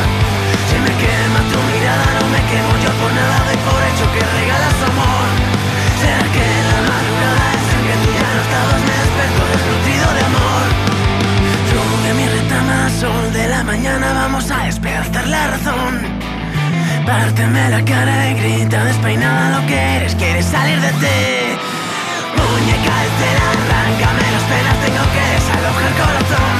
[0.68, 4.22] Si me quema tu mirada, no me quemo yo por nada, doy por hecho que
[4.38, 5.26] regalas amor.
[6.02, 10.22] Será que la madrugada es en que tú ya no estabas, me desperto desnutrido de
[10.30, 10.64] amor.
[11.70, 16.11] Sube mi retama, sol de la mañana, vamos a despertar la razón.
[17.06, 21.58] Párteme la cara y grita despeinada lo que eres, quieres salir de ti.
[22.36, 26.58] Muñeca estela, arráncame las penas, tengo que desalojar corazón.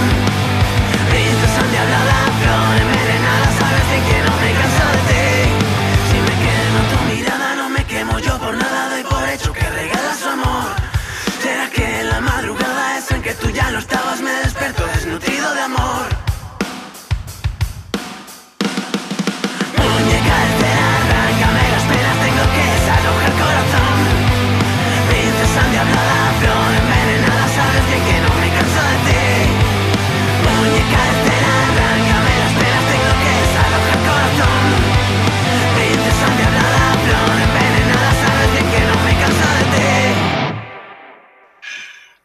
[1.11, 4.32] Princesa endiablada, flor envenenada, sabes bien que no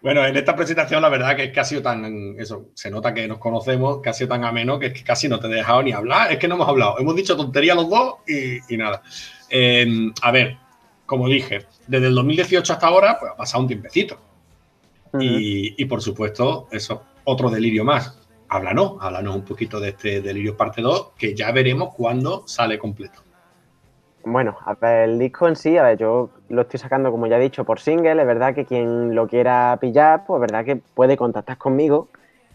[0.08, 3.14] Bueno, en esta presentación la verdad que es que ha sido tan, eso, se nota
[3.14, 5.50] que nos conocemos, que ha sido tan ameno que es que casi no te he
[5.50, 8.78] dejado ni hablar, es que no hemos hablado, hemos dicho tontería los dos y, y
[8.78, 9.02] nada.
[9.50, 10.56] Eh, a ver,
[11.06, 14.18] como dije, desde el 2018 hasta ahora, pues ha pasado un tiempecito.
[15.20, 18.18] y, y, por supuesto, eso, otro delirio más.
[18.48, 23.27] Háblanos, háblanos un poquito de este delirio parte 2, que ya veremos cuándo sale completo.
[24.24, 27.38] Bueno, a ver, el disco en sí, a ver, yo lo estoy sacando, como ya
[27.38, 28.20] he dicho, por single.
[28.20, 32.10] Es verdad que quien lo quiera pillar, pues es verdad que puede contactar conmigo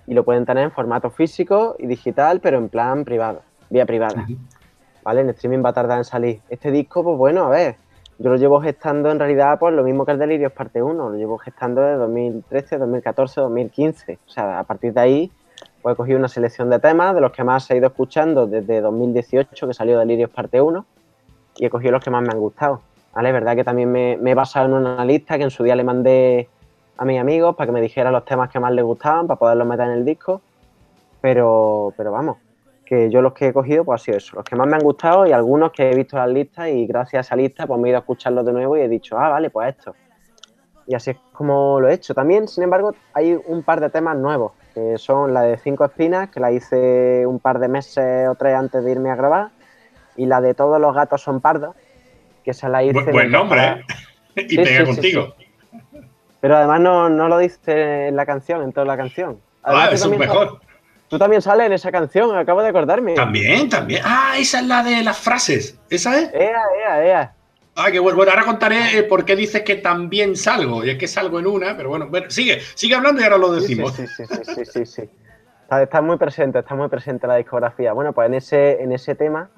[0.07, 4.27] y lo pueden tener en formato físico y digital, pero en plan privado, vía privada.
[5.03, 5.23] ¿Vale?
[5.23, 6.41] En streaming va a tardar en salir.
[6.49, 7.77] Este disco, pues bueno, a ver,
[8.19, 11.17] yo lo llevo gestando en realidad, pues lo mismo que el Delirios parte 1, lo
[11.17, 14.19] llevo gestando de 2013, 2014, 2015.
[14.27, 15.33] O sea, a partir de ahí,
[15.81, 18.81] pues he cogido una selección de temas, de los que más he ido escuchando desde
[18.81, 20.85] 2018, que salió Delirios parte 1
[21.57, 22.83] y he cogido los que más me han gustado.
[23.15, 25.77] Es verdad que también me, me, he basado en una lista que en su día
[25.77, 26.49] le mandé
[26.97, 29.67] a mis amigos para que me dijeran los temas que más les gustaban, para poderlos
[29.67, 30.41] meter en el disco.
[31.21, 32.39] Pero, pero vamos,
[32.85, 34.83] que yo los que he cogido pues ha sido eso, los que más me han
[34.83, 37.79] gustado y algunos que he visto en las listas y gracias a esa lista pues
[37.79, 39.95] me he ido a escucharlos de nuevo y he dicho, ah, vale, pues esto.
[40.87, 42.13] Y así es como lo he hecho.
[42.13, 46.31] También, sin embargo, hay un par de temas nuevos, que son la de Cinco Espinas,
[46.31, 49.51] que la hice un par de meses o tres antes de irme a grabar
[50.17, 51.75] y la de todos los gatos son pardos,
[52.45, 52.93] que se la hice.
[52.93, 53.85] Buen, buen nombre, ¿eh?
[54.35, 55.35] Y sí, pega sí, contigo.
[55.39, 55.99] Sí,
[56.41, 59.39] Pero además no, no, lo dice en la canción, en toda la canción.
[59.63, 60.49] Además, ah, es mejor.
[60.49, 60.61] Sale,
[61.09, 63.15] tú también sales en esa canción, acabo de acordarme.
[63.15, 64.03] También, también.
[64.05, 65.79] Ah, esa es la de las frases.
[65.91, 66.33] ¿Esa es?
[66.33, 67.35] Ea, ea, ea.
[67.75, 68.17] Ah, qué bueno.
[68.17, 70.85] Bueno, ahora contaré eh, por qué dices que también salgo.
[70.85, 73.53] Y es que salgo en una, pero bueno, bueno sigue, sigue hablando y ahora lo
[73.53, 73.95] decimos.
[73.95, 75.11] Sí, sí, sí, sí, sí, sí, sí.
[75.63, 77.93] Está, está, muy presente, está muy presente la discografía.
[77.93, 79.49] Bueno, pues en ese, en ese tema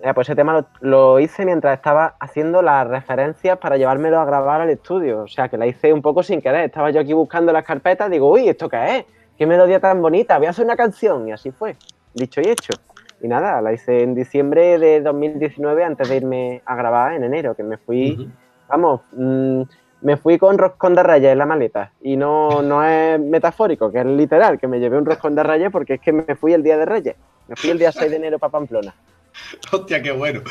[0.00, 4.24] eh, pues ese tema lo, lo, hice mientras estaba haciendo las referencias para llevármelo a
[4.24, 5.22] grabar al estudio.
[5.22, 6.66] O sea, que la hice un poco sin querer.
[6.66, 9.04] Estaba yo aquí buscando las carpetas, digo, uy, ¿esto qué es?
[9.36, 10.38] ¿Qué melodía tan bonita?
[10.38, 11.28] Voy a hacer una canción.
[11.28, 11.76] Y así fue,
[12.14, 12.72] dicho y hecho.
[13.20, 17.54] Y nada, la hice en diciembre de 2019 antes de irme a grabar en enero,
[17.54, 18.30] que me fui, uh -huh.
[18.68, 19.62] vamos, mmm,
[20.00, 21.92] me fui con roscón de reyes en la maleta.
[22.00, 25.70] Y no, no es metafórico, que es literal, que me llevé un roscón de reyes
[25.72, 27.16] porque es que me fui el día de reyes.
[27.48, 28.94] Me fui el día 6 de enero para Pamplona.
[29.72, 30.42] Hostia, qué bueno.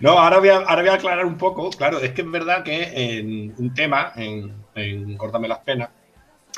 [0.00, 1.70] No, ahora voy, a, ahora voy a aclarar un poco.
[1.70, 5.90] Claro, es que es verdad que en un tema, en, en Córtame las penas,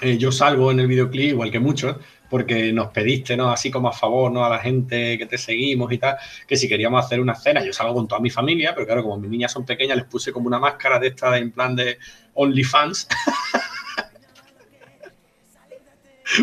[0.00, 1.96] eh, yo salgo en el videoclip, igual que muchos,
[2.28, 3.50] porque nos pediste, ¿no?
[3.50, 4.44] Así como a favor, ¿no?
[4.44, 7.72] A la gente que te seguimos y tal, que si queríamos hacer una cena, yo
[7.72, 10.48] salgo con toda mi familia, pero claro, como mis niñas son pequeñas, les puse como
[10.48, 11.98] una máscara de esta en plan de
[12.34, 13.09] OnlyFans.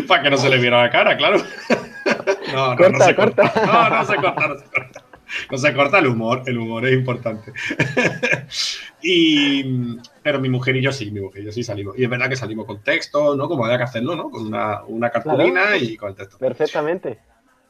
[0.08, 1.42] Para que no se le viera la cara, claro.
[2.52, 3.50] No, no, corta, no se corta.
[3.50, 3.66] corta.
[3.66, 4.91] No, no se corta, no se corta.
[5.50, 7.52] No se corta el humor, el humor es importante.
[9.02, 11.98] y, pero mi mujer y yo sí, mi mujer y yo sí salimos.
[11.98, 13.48] Y es verdad que salimos con texto, ¿no?
[13.48, 14.30] Como había que hacerlo, ¿no?
[14.30, 15.76] Con una, una cartulina claro.
[15.76, 16.38] y con texto.
[16.38, 17.18] Perfectamente.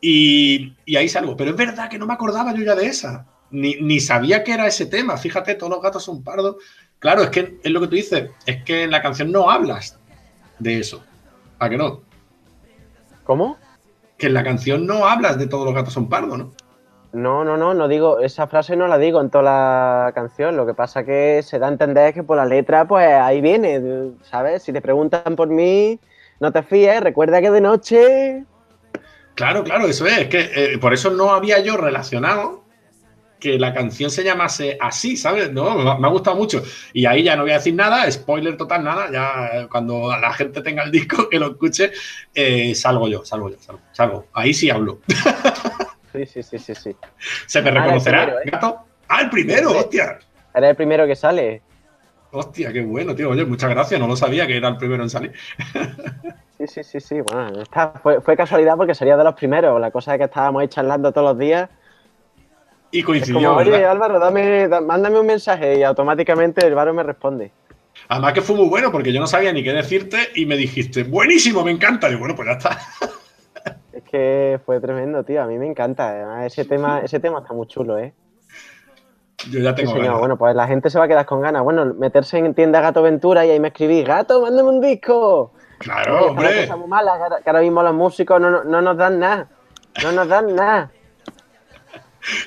[0.00, 1.36] Y, y, ahí salgo.
[1.36, 3.26] Pero es verdad que no me acordaba yo ya de esa.
[3.50, 5.16] Ni, ni sabía que era ese tema.
[5.16, 6.56] Fíjate, todos los gatos son pardos.
[6.98, 8.30] Claro, es que es lo que tú dices.
[8.46, 9.98] Es que en la canción no hablas
[10.58, 11.04] de eso.
[11.58, 12.02] ¿A que no?
[13.24, 13.56] ¿Cómo?
[14.18, 16.52] Que en la canción no hablas de todos los gatos son pardos, ¿no?
[17.12, 20.56] No, no, no, no digo, esa frase no la digo en toda la canción.
[20.56, 24.12] Lo que pasa que se da a entender que por la letra, pues ahí viene,
[24.22, 24.62] ¿sabes?
[24.62, 25.98] Si te preguntan por mí,
[26.40, 28.44] no te fíes, recuerda que de noche.
[29.34, 30.18] Claro, claro, eso es.
[30.20, 32.62] Es que eh, por eso no había yo relacionado
[33.42, 35.52] que la canción se llamase así, ¿sabes?
[35.52, 36.62] No, me ha, gustado mucho.
[36.92, 39.10] Y ahí ya no voy a decir nada, spoiler total, nada.
[39.10, 41.90] Ya eh, cuando la gente tenga el disco, que lo escuche,
[42.32, 44.26] eh, salgo yo, salgo yo, salgo, salgo.
[44.32, 45.00] Ahí sí hablo.
[46.12, 46.96] Sí, sí, sí, sí, sí.
[47.46, 48.50] ¿Se me Ah, reconocerá, primero, ¿eh?
[48.50, 48.78] gato?
[49.08, 49.76] Ah, el primero, Sí.
[49.78, 50.18] hostia.
[50.54, 51.62] Eres el primero que sale.
[52.30, 53.30] Hostia, qué bueno, tío.
[53.30, 54.00] Oye, muchas gracias.
[54.00, 55.32] No lo sabía que era el primero en salir.
[56.58, 57.20] Sí, sí, sí, sí.
[57.20, 59.80] Bueno, esta fue, fue casualidad porque sería de los primeros.
[59.80, 61.68] La cosa es que estábamos ahí charlando todos los días.
[62.90, 63.84] Y coincidió, como, oye.
[63.84, 67.50] Álvaro, dame, da- mándame un mensaje y automáticamente el Varo me responde.
[68.08, 71.02] Además que fue muy bueno porque yo no sabía ni qué decirte y me dijiste,
[71.04, 72.10] buenísimo, me encanta.
[72.10, 72.78] Y bueno, pues ya está.
[74.12, 75.42] Que fue tremendo, tío.
[75.42, 76.10] A mí me encanta.
[76.10, 78.12] Además, ese tema, ese tema está muy chulo, ¿eh?
[79.50, 80.18] Yo ya Sí, tengo ganas.
[80.20, 81.62] Bueno, pues la gente se va a quedar con ganas.
[81.64, 85.52] Bueno, meterse en tienda Gato Ventura y ahí me escribís, Gato, mándame un disco.
[85.78, 86.60] Claro, Oye, hombre.
[86.66, 89.48] cosa muy mala, que ahora- mismo los músicos no, no- no nos dan nada.
[90.02, 90.90] No nos dan nada.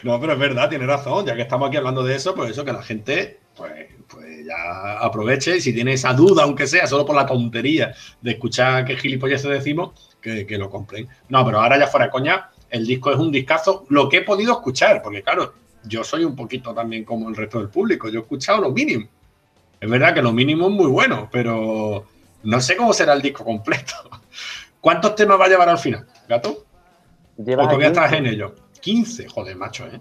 [0.03, 1.25] No, pero es verdad, tiene razón.
[1.25, 3.71] Ya que estamos aquí hablando de eso, pues eso, que la gente pues,
[4.07, 5.57] pues ya aproveche.
[5.57, 9.49] Y si tiene esa duda, aunque sea solo por la tontería de escuchar qué gilipolleces
[9.49, 11.07] decimos, que, que lo compren.
[11.29, 13.85] No, pero ahora ya fuera coña, el disco es un discazo.
[13.89, 15.53] Lo que he podido escuchar, porque claro,
[15.83, 18.09] yo soy un poquito también como el resto del público.
[18.09, 19.07] Yo he escuchado lo mínimo.
[19.79, 22.05] Es verdad que lo mínimo es muy bueno, pero
[22.43, 23.93] no sé cómo será el disco completo.
[24.81, 26.65] ¿Cuántos temas va a llevar al final, gato?
[27.37, 28.55] Lleva ¿O todavía 15, estás en ello?
[28.81, 29.99] 15, joder, macho, ¿eh?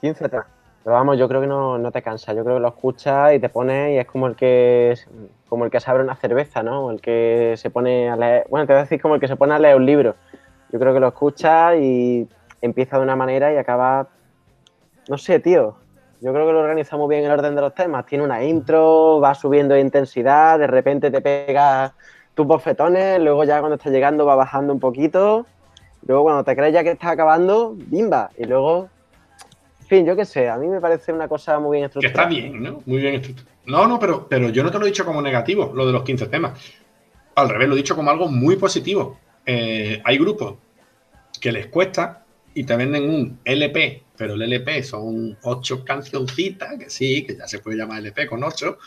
[0.00, 0.46] 15 temas.
[0.84, 2.32] Pero vamos, yo creo que no, no te cansa.
[2.34, 4.94] Yo creo que lo escuchas y te pones y es como el que
[5.48, 6.90] como el que se abre una cerveza, ¿no?
[6.90, 8.46] El que se pone a leer.
[8.48, 10.16] Bueno, te voy a decir como el que se pone a leer un libro.
[10.72, 12.26] Yo creo que lo escuchas y
[12.62, 14.08] empieza de una manera y acaba.
[15.08, 15.76] No sé, tío.
[16.20, 18.06] Yo creo que lo organiza muy bien el orden de los temas.
[18.06, 21.92] Tiene una intro, va subiendo de intensidad, de repente te pega
[22.34, 25.46] tus bofetones, luego ya cuando estás llegando va bajando un poquito.
[26.06, 28.30] Luego cuando te crees ya que estás acabando, bimba.
[28.38, 28.88] Y luego
[29.92, 32.28] fin, yo qué sé, a mí me parece una cosa muy bien Que estructurada.
[32.28, 32.82] está bien, ¿no?
[32.86, 33.56] Muy bien estructurado.
[33.66, 36.02] No, no, pero, pero yo no te lo he dicho como negativo, lo de los
[36.02, 36.58] 15 temas.
[37.34, 39.18] Al revés, lo he dicho como algo muy positivo.
[39.44, 40.56] Eh, hay grupos
[41.40, 42.24] que les cuesta
[42.54, 47.46] y te venden un LP, pero el LP son ocho cancioncitas, que sí, que ya
[47.46, 48.78] se puede llamar LP con ocho.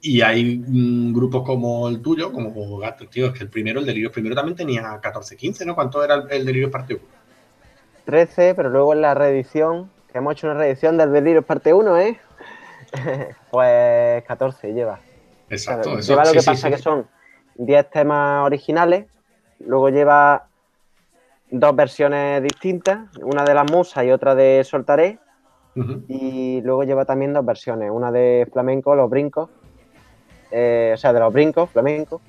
[0.00, 3.86] Y hay mm, grupos como el tuyo, como Gato, tío, es que el primero, el
[3.86, 5.74] Delirio primero también tenía 14, 15, ¿no?
[5.74, 6.98] ¿Cuánto era el, el 1?
[8.04, 11.98] 13, pero luego en la reedición, que hemos hecho una reedición del Delirio parte 1,
[11.98, 12.18] ¿eh?
[13.50, 14.98] pues 14 lleva.
[15.48, 15.82] Exacto.
[15.84, 16.74] Claro, eso, lleva lo que sí, pasa sí.
[16.74, 17.06] que son
[17.56, 19.06] 10 temas originales,
[19.60, 20.46] luego lleva
[21.50, 25.18] dos versiones distintas, una de las musas y otra de Soltaré,
[26.08, 29.48] y luego lleva también dos versiones, una de flamenco, los brincos,
[30.50, 32.20] eh, o sea, de los brincos, flamenco,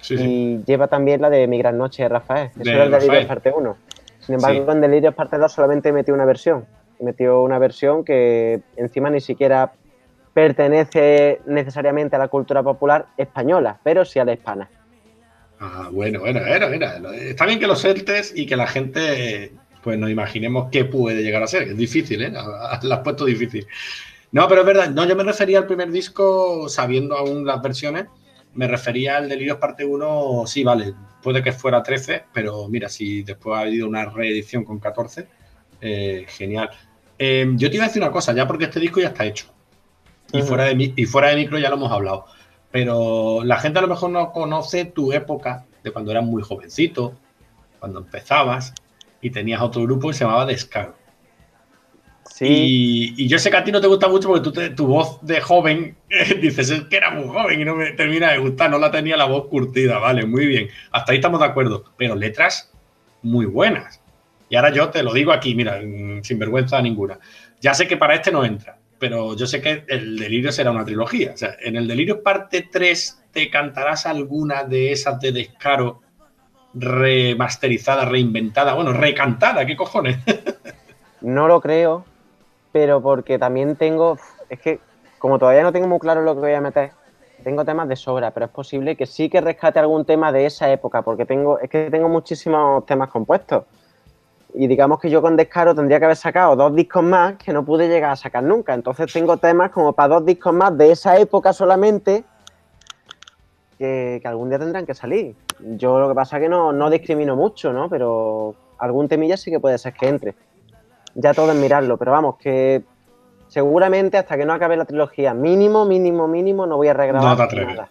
[0.00, 0.24] Sí, sí.
[0.24, 2.50] y lleva también la de Mi Gran Noche de Rafael.
[2.50, 3.26] Eso De era el Delirio Rafael.
[3.26, 3.76] parte 1.
[4.20, 4.70] Sin embargo, Sí.
[4.70, 6.66] en Delirios parte 2 solamente metió una versión.
[7.00, 9.72] Metió una versión que encima ni siquiera
[10.34, 14.70] pertenece necesariamente a la cultura popular española, pero sí a la hispana.
[15.60, 17.14] Ah, bueno, bueno, era, era.
[17.16, 21.42] Está bien que lo sueltes y que la gente, pues nos imaginemos qué puede llegar
[21.42, 21.62] a ser.
[21.64, 22.30] Es difícil, ¿eh?
[22.82, 23.66] La has puesto difícil.
[24.30, 24.90] No, pero es verdad.
[24.90, 28.06] No, yo me refería al primer disco, sabiendo aún las versiones,
[28.54, 33.22] me refería al Delirios parte 1, sí, vale, puede que fuera 13, pero mira, si
[33.22, 35.26] después ha habido una reedición con 14,
[35.80, 36.70] eh, genial.
[37.18, 39.46] Eh, yo te iba a decir una cosa, ya porque este disco ya está hecho.
[40.32, 42.26] Y, fuera de, mi- y fuera de micro ya lo hemos hablado.
[42.70, 47.20] Pero la gente a lo mejor no conoce tu época de cuando eras muy jovencito,
[47.78, 48.74] cuando empezabas
[49.20, 50.96] y tenías otro grupo que se llamaba Descaro.
[52.24, 54.70] Sí, Y, y yo sé que a ti no te gusta mucho porque tú te-
[54.70, 58.30] tu voz de joven eh, dices es que era muy joven y no me termina
[58.32, 60.68] de gustar, no la tenía la voz curtida, vale, muy bien.
[60.92, 62.76] Hasta ahí estamos de acuerdo, pero letras
[63.22, 64.02] muy buenas.
[64.48, 65.80] Y ahora yo te lo digo aquí, mira,
[66.22, 67.18] sin vergüenza ninguna.
[67.60, 70.84] Ya sé que para este no entra, pero yo sé que el Delirio será una
[70.84, 71.32] trilogía.
[71.32, 76.00] O sea, en el Delirio parte 3 te cantarás alguna de esas de descaro
[76.74, 80.18] remasterizada, reinventada, bueno, recantada, ¿qué cojones?
[81.20, 82.04] no lo creo,
[82.72, 84.18] pero porque también tengo.
[84.48, 84.80] Es que,
[85.18, 86.92] como todavía no tengo muy claro lo que voy a meter,
[87.42, 90.70] tengo temas de sobra, pero es posible que sí que rescate algún tema de esa
[90.70, 93.64] época, porque tengo, es que tengo muchísimos temas compuestos.
[94.54, 97.64] Y digamos que yo con Descaro tendría que haber sacado dos discos más que no
[97.64, 98.74] pude llegar a sacar nunca.
[98.74, 102.24] Entonces tengo temas como para dos discos más de esa época solamente
[103.78, 105.36] que, que algún día tendrán que salir.
[105.60, 107.88] Yo lo que pasa es que no, no discrimino mucho, ¿no?
[107.88, 110.34] Pero algún temilla sí que puede ser que entre.
[111.14, 112.82] ya todo en mirarlo, pero vamos, que
[113.48, 117.36] seguramente hasta que no acabe la trilogía, mínimo, mínimo, mínimo, no voy a regrabar No
[117.36, 117.76] te atreves.
[117.76, 117.90] nada.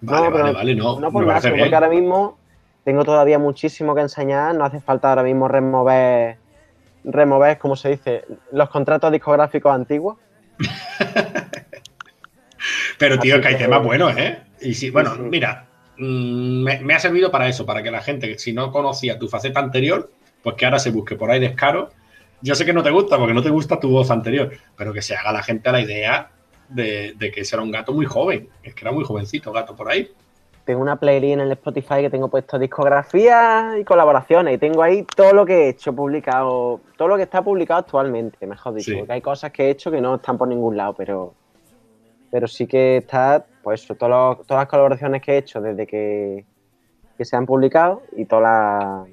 [0.00, 0.98] Vale, pero vale, vale, no.
[0.98, 2.36] No por me nada, porque ahora mismo
[2.84, 6.36] tengo todavía muchísimo que enseñar, no hace falta ahora mismo remover,
[7.04, 10.18] remover, como se dice, los contratos discográficos antiguos.
[12.98, 14.38] Pero, tío, Así es que hay que- temas buenos, ¿eh?
[14.60, 15.22] Y sí, bueno, sí.
[15.22, 15.66] mira,
[15.98, 19.18] mm, me, me ha servido para eso, para que la gente, que si no conocía
[19.18, 20.10] tu faceta anterior,
[20.42, 21.90] pues que ahora se busque por ahí descaro.
[22.40, 25.02] Yo sé que no te gusta, porque no te gusta tu voz anterior, pero que
[25.02, 26.30] se haga la gente a la idea
[26.68, 28.48] de, de que ese era un gato muy joven.
[28.62, 30.10] Es que era muy jovencito gato por ahí.
[30.64, 35.04] Tengo una playlist en el Spotify que tengo puesto discografía y colaboraciones y tengo ahí
[35.16, 38.96] todo lo que he hecho publicado, todo lo que está publicado actualmente, mejor dicho, Sí.
[38.98, 41.34] porque hay cosas que he hecho que no están por ningún lado, pero,
[42.30, 46.44] pero sí que está, pues eso, todos todas las colaboraciones que he hecho desde que,
[47.18, 49.08] que se han publicado y todas las-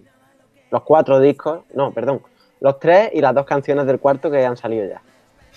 [0.69, 2.21] los cuatro discos, no, perdón,
[2.59, 5.01] los tres y las dos canciones del cuarto que han salido ya.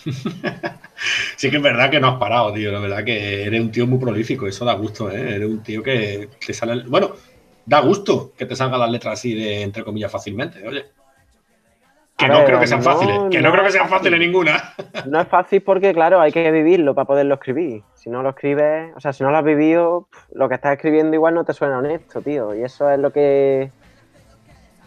[1.37, 2.71] Sí que es verdad que no has parado, tío.
[2.71, 4.47] La verdad que eres un tío muy prolífico.
[4.47, 5.37] Eso da gusto, ¿eh?
[5.37, 6.85] Eres un tío que te sale...
[6.87, 7.11] Bueno,
[7.67, 10.85] da gusto que te salgan las letras así de, entre comillas, fácilmente, oye.
[12.17, 13.19] Que no creo que sean no, fáciles.
[13.31, 14.11] Que no, no creo que sean fácil.
[14.11, 14.75] fáciles ninguna.
[15.07, 17.83] No es fácil porque, claro, hay que vivirlo para poderlo escribir.
[17.95, 21.17] Si no lo escribes, o sea, si no lo has vivido, lo que estás escribiendo
[21.17, 22.55] igual no te suena honesto, tío.
[22.55, 23.73] Y eso es lo que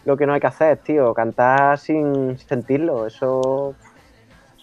[0.06, 1.12] lo que no hay que hacer, tío.
[1.12, 3.74] Cantar sin sentirlo, eso,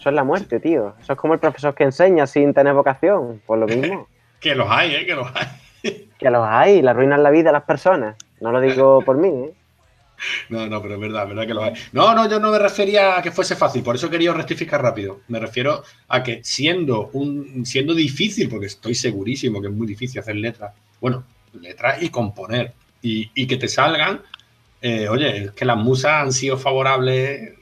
[0.04, 0.96] eso es la muerte, tío.
[1.02, 3.42] Eso es como el profesor que enseña sin tener vocación.
[3.46, 4.06] Pues lo mismo.
[4.42, 5.06] Que los hay, ¿eh?
[5.06, 6.10] Que los hay.
[6.20, 8.18] que los hay, le arruinan la vida a las personas.
[8.42, 9.54] No lo digo por mí, ¿eh?
[10.50, 11.74] No, no, pero es verdad, es verdad que los hay.
[11.94, 15.22] No, no, yo no me refería a que fuese fácil, por eso quería rectificar rápido.
[15.30, 20.20] Me refiero a que siendo un siendo difícil, porque estoy segurísimo que es muy difícil
[20.20, 21.24] hacer letras, bueno,
[21.62, 24.22] letras y componer, y, y que te salgan,
[24.82, 27.54] eh, oye, es que las musas han sido favorables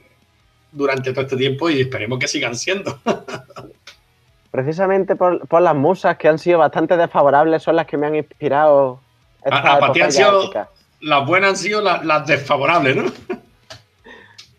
[0.72, 2.98] durante todo este tiempo y esperemos que sigan siendo.
[4.50, 8.16] Precisamente por, por las musas que han sido bastante desfavorables son las que me han
[8.16, 9.00] inspirado.
[9.42, 10.68] esta para ti han epopeya sido- épica.
[11.00, 13.04] Las buenas han sido las, las desfavorables, ¿no?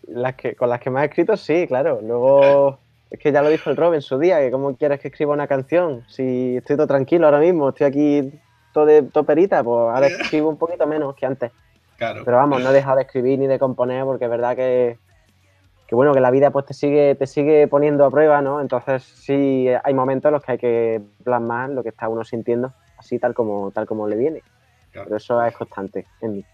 [0.06, 1.98] Las que, con las que me has escrito, sí, claro.
[2.02, 2.78] Luego,
[3.10, 5.32] es que ya lo dijo el Rob en su día, que cómo quieres que escriba
[5.32, 6.04] una canción.
[6.08, 8.30] Si estoy todo tranquilo ahora mismo, estoy aquí
[8.74, 11.50] todo de todo perita, pues ahora escribo un poquito menos que antes.
[11.96, 12.22] Claro.
[12.24, 14.98] Pero vamos, no he dejado de escribir ni de componer, porque es verdad que,
[15.86, 18.60] que bueno, que la vida pues te sigue, te sigue poniendo a prueba, ¿no?
[18.60, 22.72] Entonces sí hay momentos en los que hay que plasmar lo que está uno sintiendo,
[22.96, 24.42] así tal como, tal como le viene.
[24.92, 25.06] Claro.
[25.06, 26.44] Pero eso es constante en mí.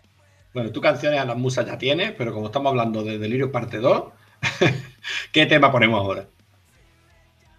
[0.52, 3.78] Bueno, tú canciones a las musas ya tienes, pero como estamos hablando de Delirio parte
[3.78, 4.04] 2,
[5.32, 6.24] ¿qué tema ponemos ahora?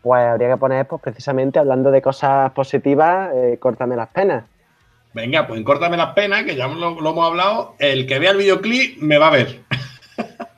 [0.01, 4.43] Pues habría que poner, pues precisamente hablando de cosas positivas, eh, córtame las penas.
[5.13, 7.75] Venga, pues encórtame las penas, que ya lo, lo hemos hablado.
[7.79, 9.59] El que vea el videoclip me va a ver.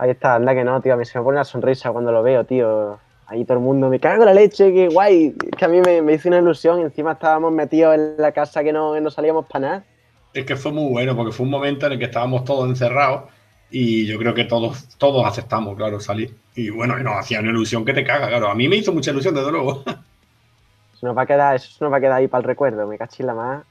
[0.00, 0.94] Ahí está, anda que no, tío.
[0.94, 2.98] A mí se me pone una sonrisa cuando lo veo, tío.
[3.26, 5.34] Ahí todo el mundo, me cago en la leche, qué guay.
[5.46, 6.80] Es que a mí me, me hizo una ilusión.
[6.80, 9.84] Encima estábamos metidos en la casa que no, que no salíamos para nada.
[10.32, 13.24] Es que fue muy bueno, porque fue un momento en el que estábamos todos encerrados
[13.70, 16.34] y yo creo que todos, todos aceptamos, claro, salir.
[16.54, 18.48] Y bueno, nos hacía una ilusión que te caga, claro.
[18.48, 19.84] A mí me hizo mucha ilusión, desde luego.
[20.98, 22.98] Se nos va a quedar, eso nos va a quedar ahí para el recuerdo, me
[22.98, 23.64] cachis la más.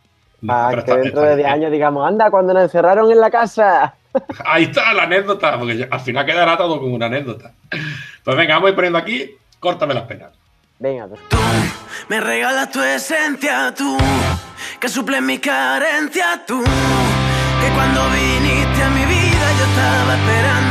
[0.45, 1.49] Para que está- dentro está de 10 bien.
[1.49, 3.95] años digamos, anda, cuando nos encerraron en la casa.
[4.45, 7.51] Ahí está la anécdota, porque al final quedará todo como una anécdota.
[8.23, 10.31] Pues venga, vamos a ir poniendo aquí, córtame las penas.
[10.79, 11.21] Venga, pues.
[11.29, 11.37] Tú
[12.07, 13.97] me regalas tu esencia, tú
[14.79, 20.68] que suples mi carencia, tú que cuando viniste a mi vida yo estaba esperando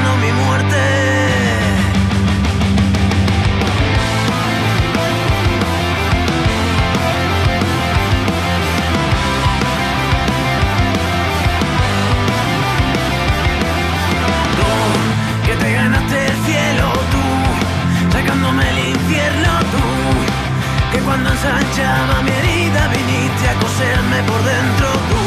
[21.49, 24.89] cuando ensanchaba mi herida viniste a coserme por dentro.
[25.09, 25.23] Tú,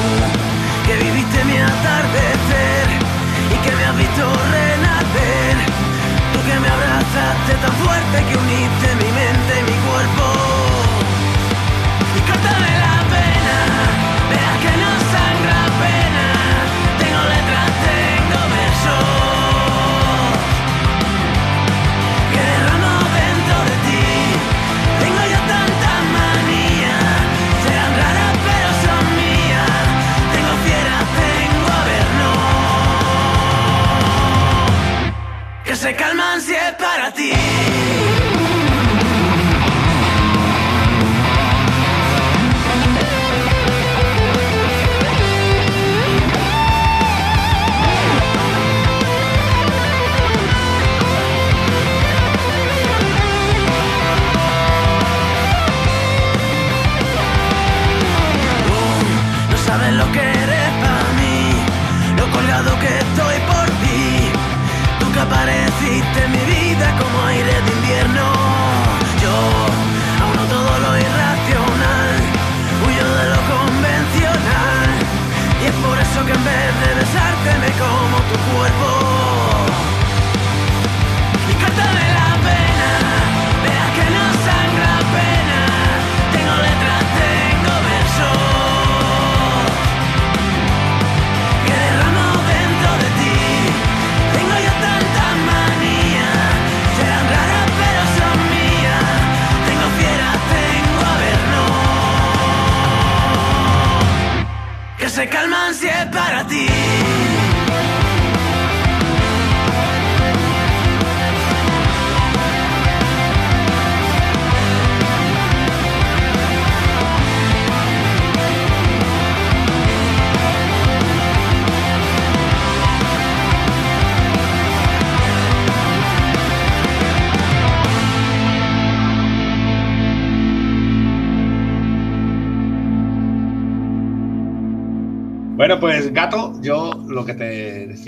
[0.85, 2.87] que viviste mi atardecer
[3.53, 5.55] y que me has visto renacer,
[6.33, 9.10] tú que me abrazaste tan fuerte que uniste mi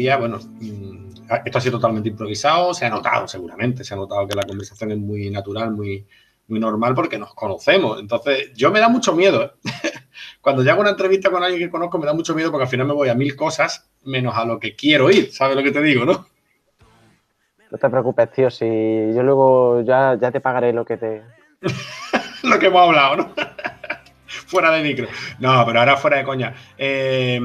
[0.03, 1.13] decía, bueno, mm,
[1.45, 4.91] esto ha sido totalmente improvisado, se ha notado seguramente, se ha notado que la conversación
[4.91, 6.05] es muy natural, muy,
[6.47, 7.99] muy normal porque nos conocemos.
[7.99, 9.43] Entonces, yo me da mucho miedo.
[9.43, 9.51] ¿eh?
[10.41, 12.69] Cuando yo hago una entrevista con alguien que conozco, me da mucho miedo porque al
[12.69, 15.31] final me voy a mil cosas menos a lo que quiero ir.
[15.31, 16.27] ¿Sabes lo que te digo, no?
[17.71, 21.23] No te preocupes, tío, si yo luego ya, ya te pagaré lo que te...
[22.43, 23.33] lo que hemos hablado, ¿no?
[24.27, 25.07] fuera de micro.
[25.39, 26.53] No, pero ahora fuera de coña.
[26.77, 27.39] Eh,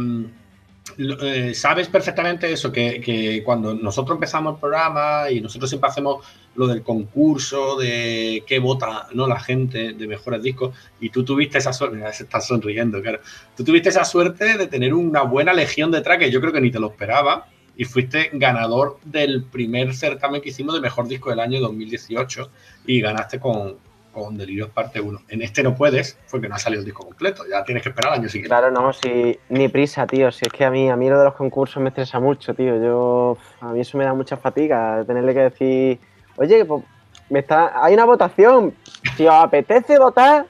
[0.99, 6.26] eh, sabes perfectamente eso, que, cuando nosotros empezamos el programa y nosotros siempre hacemos
[6.57, 9.28] lo del concurso, de qué vota ¿no?
[9.28, 13.20] la gente de mejores discos, y tú tuviste esa suerte, se está sonriendo, claro,
[13.57, 16.72] tú tuviste esa suerte de tener una buena legión detrás que yo creo que ni
[16.72, 17.46] te lo esperaba,
[17.76, 22.51] y fuiste ganador del primer certamen que hicimos de mejor disco del año 2018
[22.86, 23.76] y ganaste con,
[24.24, 25.20] con Delirios parte 1.
[25.28, 28.12] En este no puedes porque no ha salido el disco completo, ya tienes que esperar
[28.12, 28.48] al año siguiente.
[28.48, 31.24] Claro, no, si ni prisa, tío, si es que a mí a mí lo de
[31.24, 32.80] los concursos me estresa mucho, tío.
[32.82, 35.98] Yo a mí eso me da mucha fatiga tenerle que decir,
[36.36, 36.84] "Oye, pues
[37.30, 38.74] me está hay una votación,
[39.16, 40.46] si os apetece votar,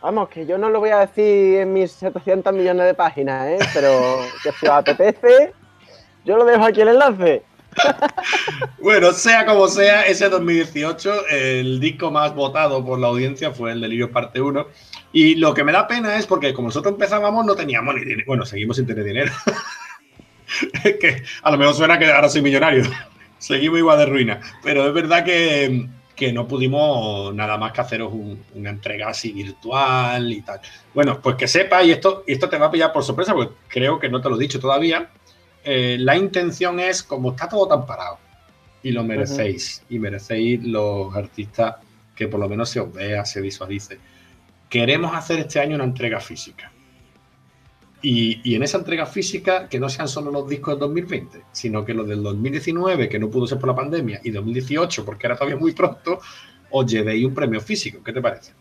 [0.00, 3.58] Vamos, que yo no lo voy a decir en mis 700 millones de páginas, ¿eh?
[3.74, 5.52] Pero que si os apetece,
[6.24, 7.42] yo lo dejo aquí el enlace.
[8.82, 13.80] bueno, sea como sea, ese 2018 el disco más votado por la audiencia fue el
[13.80, 14.66] Delirio Parte 1.
[15.12, 18.24] Y lo que me da pena es porque como nosotros empezábamos no teníamos ni dinero.
[18.26, 19.32] Bueno, seguimos sin tener dinero.
[21.00, 22.84] que a lo mejor suena que ahora soy millonario.
[23.38, 24.40] seguimos igual de ruina.
[24.62, 25.88] Pero es verdad que,
[26.32, 28.12] no pudimos nada más que haceros
[28.54, 30.60] una entrega así virtual y tal.
[30.92, 33.54] Bueno, pues que sepa, y esto, y esto te va a pillar por sorpresa, porque
[33.68, 35.10] creo que no te lo he dicho todavía,
[35.70, 38.16] eh, la intención es, como está todo tan parado,
[38.82, 41.76] y lo merecéis, y merecéis los artistas
[42.16, 43.98] que por lo menos se os vea, se visualice.
[44.70, 46.72] Queremos hacer este año una entrega física.
[48.00, 51.92] Y, en esa entrega física, que no sean solo los discos del 2020, sino que
[51.92, 55.58] los del 2019, que no pudo ser por la pandemia, y 2018, porque era todavía
[55.58, 56.18] muy pronto,
[56.70, 58.02] os llevéis un premio físico.
[58.02, 58.52] ¿Qué te parece?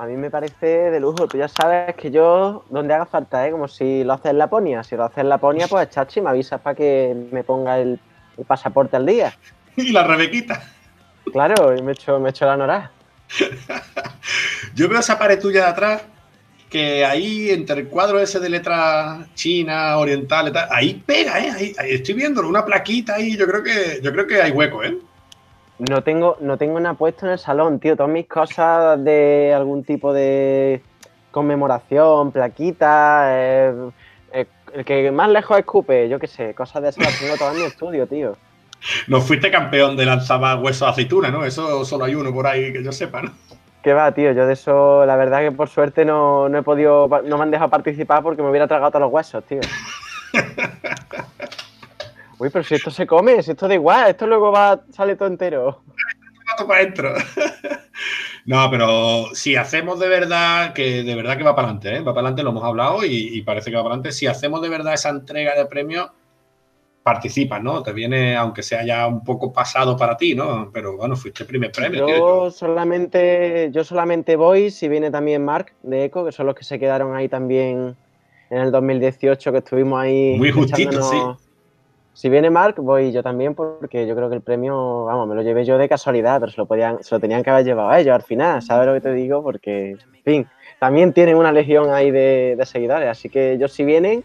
[0.00, 1.28] A mí me parece de lujo.
[1.28, 3.50] Tú ya sabes que yo, donde haga falta, ¿eh?
[3.50, 4.82] como si lo haces en Laponia.
[4.82, 8.00] Si lo haces en Laponia, pues chachi, me avisas para que me ponga el,
[8.46, 9.36] pasaporte al día.
[9.76, 10.62] Y la Rebequita.
[11.30, 12.90] Claro, y me echo, me echo la nora.
[14.74, 16.02] yo veo esa pared tuya de atrás,
[16.70, 21.50] que ahí, entre el cuadro ese de letra china, oriental y tal, ahí pega, ¿eh?
[21.50, 23.36] Ahí, ahí estoy viéndolo, una plaquita ahí.
[23.36, 24.98] Yo creo que, yo creo que hay hueco, ¿eh?
[25.88, 27.96] No tengo, no tengo nada puesto en el salón, tío.
[27.96, 30.82] Todas mis cosas de algún tipo de
[31.30, 33.74] conmemoración, plaquita, eh,
[34.32, 37.54] eh, el que más lejos escupe, yo qué sé, cosas de esas las tengo todas
[37.54, 38.36] en mi estudio, tío.
[39.06, 41.44] No fuiste campeón de lanzaba huesos de aceituna, ¿no?
[41.44, 43.32] Eso solo hay uno por ahí que yo sepa, ¿no?
[43.82, 44.32] ¿Qué va, tío?
[44.32, 47.50] Yo de eso, la verdad que por suerte no, no he podido, no me han
[47.50, 49.60] dejado participar porque me hubiera tragado todos los huesos, tío.
[52.40, 55.28] Uy, pero si esto se come, si esto da igual, esto luego va, sale todo
[55.28, 55.82] entero.
[56.66, 57.12] para adentro.
[58.46, 61.98] no, pero si hacemos de verdad, que de verdad que va para adelante, ¿eh?
[61.98, 64.12] va para adelante, lo hemos hablado y, parece que va para adelante.
[64.12, 66.08] Si hacemos de verdad esa entrega de premios,
[67.02, 67.82] participas, ¿no?
[67.82, 70.70] Te viene, aunque sea ya un poco pasado para ti, ¿no?
[70.72, 72.08] Pero bueno, fuiste primer premio.
[72.08, 76.64] Yo solamente, yo solamente voy si viene también Mark de Eco, que son los que
[76.64, 77.96] se quedaron ahí también
[78.48, 80.36] en el 2018, que estuvimos ahí.
[80.38, 81.18] Muy justito, sí
[82.12, 85.42] si viene Mark, voy yo también porque yo creo que el premio, vamos, me lo
[85.42, 88.00] llevé yo de casualidad, pero se lo, podían, se lo tenían que haber llevado a
[88.00, 89.42] ellos al final, ¿sabes lo que te digo?
[89.42, 90.46] Porque, en fin,
[90.78, 94.24] también tienen una legión ahí de, seguidores, así que ellos si vienen,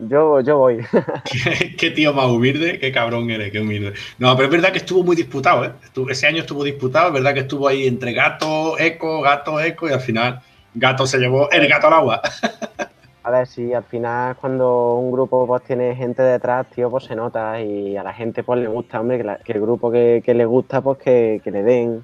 [0.00, 0.78] yo, yo voy.
[1.78, 3.92] ¿Qué, tío más humilde, qué cabrón eres, qué humilde.
[4.18, 5.72] No, pero es verdad que estuvo muy disputado, ¿eh?
[6.08, 9.92] ese año estuvo disputado, es verdad que estuvo ahí entre gato, eco, gato, eco, y
[9.92, 10.40] al final
[10.74, 12.22] gato se llevó el gato al agua.
[13.22, 17.14] A ver, si al final cuando un grupo pues tiene gente detrás, tío, pues se
[17.14, 20.80] nota y a la gente pues le gusta, hombre, que, el grupo que, le gusta
[20.80, 22.02] pues que, le den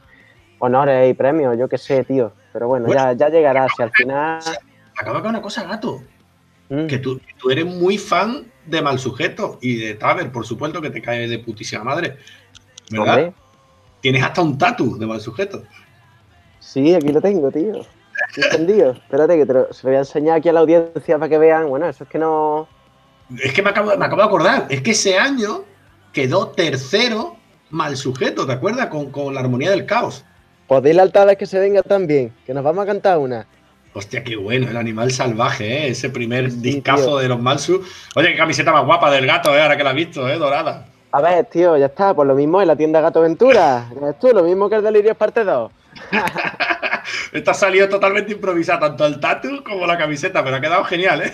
[0.59, 2.33] honores y premios, yo qué sé, tío.
[2.53, 4.41] Pero bueno, ya, ya llegará, si al final...
[4.99, 6.03] Acaba con una cosa, gato.
[6.69, 6.87] Mm.
[6.87, 10.91] Que, tú, tú, eres muy fan de Mal Sujeto y de Taber, por supuesto, que
[10.91, 12.17] te cae de putísima madre.
[12.91, 13.33] ¿Verdad?
[14.01, 15.63] Tienes hasta un tatu de Mal Sujeto.
[16.61, 17.83] Sí, aquí lo tengo, tío
[18.37, 18.93] entendido.
[18.93, 21.39] Espérate que te lo, se lo voy a enseñar aquí a la audiencia para que
[21.39, 21.69] vean.
[21.69, 22.69] Bueno, eso es que no.
[23.43, 24.67] Es que me acabo, me acabo de acordar.
[24.69, 25.65] Es que ese año
[26.13, 27.37] quedó tercero
[27.71, 28.87] mal sujeto, ¿te acuerdas?
[28.87, 30.25] Con, la armonía del caos.
[30.67, 33.47] Pues dile al vez que se venga también, que nos vamos a cantar una.
[33.93, 35.89] Hostia, qué bueno, el animal salvaje, ¿eh?
[35.89, 37.83] ese primer discazo de los Malsu.
[38.15, 39.63] Oye, qué camiseta más guapa del gato, ¿eh?
[39.63, 40.37] ahora que la has visto, ¿eh?
[40.37, 40.87] dorada.
[41.13, 43.89] A ver, tío, ya está, pues lo mismo en la tienda Gato Ventura.
[44.01, 44.29] ¿Ves tú?
[44.35, 45.73] Lo mismo que el Delirio parte 2.
[47.33, 51.23] Esta ha salido totalmente improvisada, tanto el tatu como la camiseta, pero ha quedado genial,
[51.23, 51.33] ¿eh?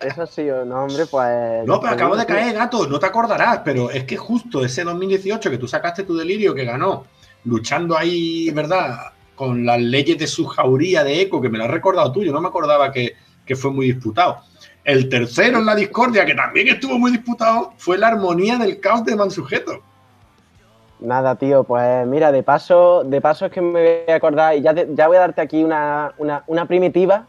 [0.00, 1.66] Eso sí, no, hombre, pues.
[1.66, 5.50] No, pero acabo de caer, gato, no te acordarás, pero es que justo ese 2018
[5.50, 7.06] que tú sacaste tu delirio que ganó,
[7.44, 9.12] luchando ahí, ¿verdad?
[9.34, 12.32] Con las leyes de su jauría de eco, que me lo has recordado tú, yo
[12.32, 13.14] no me acordaba que,
[13.44, 14.40] que fue muy disputado.
[14.84, 19.04] El tercero en la discordia, que también estuvo muy disputado, fue la armonía del caos
[19.04, 19.82] de Mansujeto.
[21.04, 24.62] Nada, tío, pues mira, de paso, de paso es que me voy a acordar y
[24.62, 27.26] ya, te- ya voy a darte aquí una, una, una primitiva,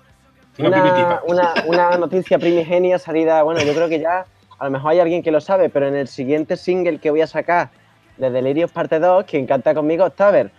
[0.58, 1.22] Una una, primitiva.
[1.28, 4.26] una- una noticia primigenia salida, bueno, yo creo que ya,
[4.60, 7.20] a lo mejor hay alguien que lo sabe, pero en el siguiente single que voy
[7.22, 7.70] a sacar
[8.16, 10.52] de Delirios Parte 2, quien canta conmigo es Taver.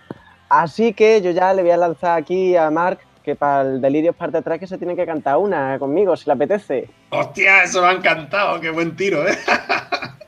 [0.51, 4.15] Así que yo ya le voy a lanzar aquí a Mark que para el Delirios
[4.15, 6.91] Parte 3 que se tiene que cantar una conmigo, si le apetece.
[7.11, 9.33] Hostia, eso me ha encantado, qué buen tiro, ¿eh?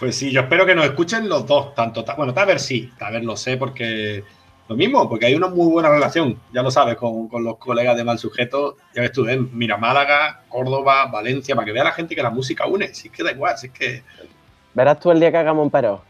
[0.00, 3.22] pues sí, yo espero que nos escuchen los dos, tanto, Ta- bueno, Taver sí, Taver
[3.22, 4.24] lo sé porque
[4.68, 7.96] lo mismo, porque hay una muy buena relación, ya lo sabes, con, con los colegas
[7.96, 9.38] de Mal Sujeto, ya ves tú, ¿eh?
[9.52, 13.14] mira, Málaga, Córdoba, Valencia, para que vea la gente que la música une, si es
[13.14, 14.02] que da igual, si es que...
[14.74, 16.02] Verás tú el día que hagamos un pero.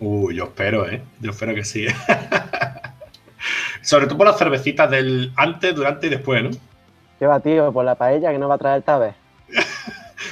[0.00, 1.00] Uy, yo espero, ¿eh?
[1.20, 1.86] Yo espero que sí.
[3.82, 6.50] Sobre todo por las cervecitas del antes, durante y después, ¿no?
[7.18, 7.72] ¿Qué va, tío?
[7.72, 9.14] Por la paella que nos va a traer Taver.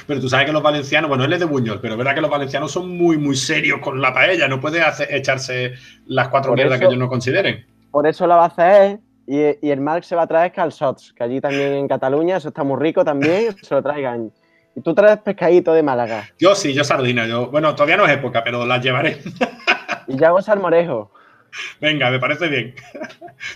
[0.07, 2.21] Pero tú sabes que los valencianos, bueno, él es de Buñol, pero es verdad que
[2.21, 4.47] los valencianos son muy, muy serios con la paella.
[4.47, 5.73] No puede hacer- echarse
[6.07, 7.65] las cuatro mierdas que ellos no consideren.
[7.91, 11.13] Por eso la va a hacer y, y el Marc se va a traer calzots,
[11.13, 14.31] que allí también en Cataluña, eso está muy rico también, se lo traigan.
[14.75, 16.27] Y tú traes pescadito de Málaga.
[16.39, 17.27] Yo sí, yo sardina.
[17.27, 19.19] Yo, bueno, todavía no es época, pero las llevaré.
[20.07, 21.11] Y yo hago salmorejo.
[21.79, 22.75] Venga, me parece bien.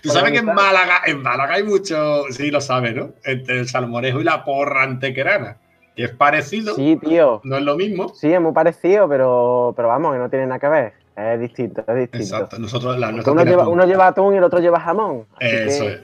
[0.02, 0.46] Tú Por sabes que en.
[0.46, 3.10] Málaga, en Málaga hay mucho, sí lo sabes, ¿no?
[3.26, 5.58] Entre el salmorejo y la porra antequerana.
[5.98, 7.42] Que es parecido, Sí, tío.
[7.44, 8.10] no es lo mismo.
[8.10, 10.94] Sí, es muy parecido, pero, pero vamos, que no tiene nada que ver.
[11.16, 12.18] Es distinto, es distinto.
[12.24, 12.60] Exacto.
[12.60, 13.74] Nosotros, la, Uno lleva, atún.
[13.74, 15.26] uno lleva atún y el otro lleva jamón.
[15.40, 16.00] Eso que- es.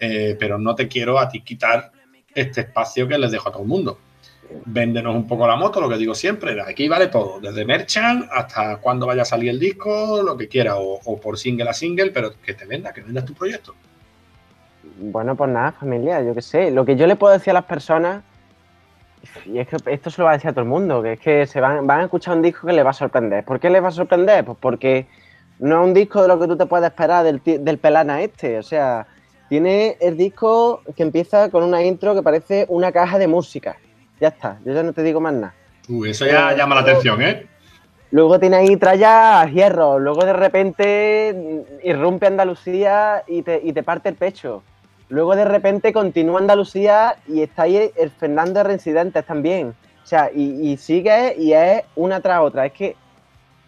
[0.00, 1.92] Eh, pero no te quiero a ti quitar
[2.34, 3.98] este espacio que les dejo a todo el mundo.
[4.64, 6.60] Véndenos un poco la moto, lo que digo siempre.
[6.60, 10.76] Aquí vale todo, desde merchant hasta cuando vaya a salir el disco, lo que quiera,
[10.76, 13.74] o, o por single a single, pero que te venda, que vendas tu proyecto.
[14.98, 16.70] Bueno, pues nada, familia, yo qué sé.
[16.72, 18.22] Lo que yo le puedo decir a las personas,
[19.46, 21.20] y es que esto se lo va a decir a todo el mundo, que es
[21.20, 23.44] que se van, van a escuchar un disco que les va a sorprender.
[23.44, 24.44] ¿Por qué les va a sorprender?
[24.44, 25.06] Pues porque
[25.58, 28.58] no es un disco de lo que tú te puedes esperar del, del pelana este.
[28.58, 29.06] O sea,
[29.48, 33.76] tiene el disco que empieza con una intro que parece una caja de música.
[34.20, 35.54] Ya está, yo ya no te digo más nada.
[35.88, 37.46] Uy, eso ya Eh, llama la atención, ¿eh?
[38.12, 43.82] Luego tiene ahí tralla a hierro, luego de repente irrumpe Andalucía y te, y te
[43.82, 44.62] parte el pecho.
[45.10, 49.74] Luego de repente continúa Andalucía y está ahí el Fernando de Reincidentes también.
[50.02, 52.64] O sea, y, sigue y es una tras otra.
[52.66, 52.96] Es que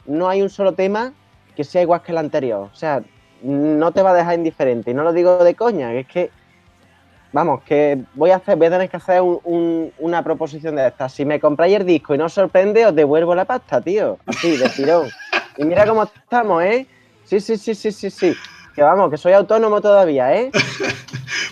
[0.07, 1.12] no hay un solo tema
[1.55, 2.68] que sea igual que el anterior.
[2.72, 3.03] O sea,
[3.43, 4.90] no te va a dejar indiferente.
[4.93, 6.30] Y no lo digo de coña, es que,
[7.32, 11.12] vamos, que voy a hacer, voy a tener que hacer un- una proposición de estas.
[11.12, 14.16] Si me compráis el disco y no os sorprende, os devuelvo la pasta, tío.
[14.26, 15.09] Así, de tirón.
[15.57, 16.86] Y mira cómo estamos, ¿eh?
[17.24, 18.34] Sí, sí, sí, sí, sí, sí.
[18.74, 20.50] Que vamos, que soy autónomo todavía, ¿eh?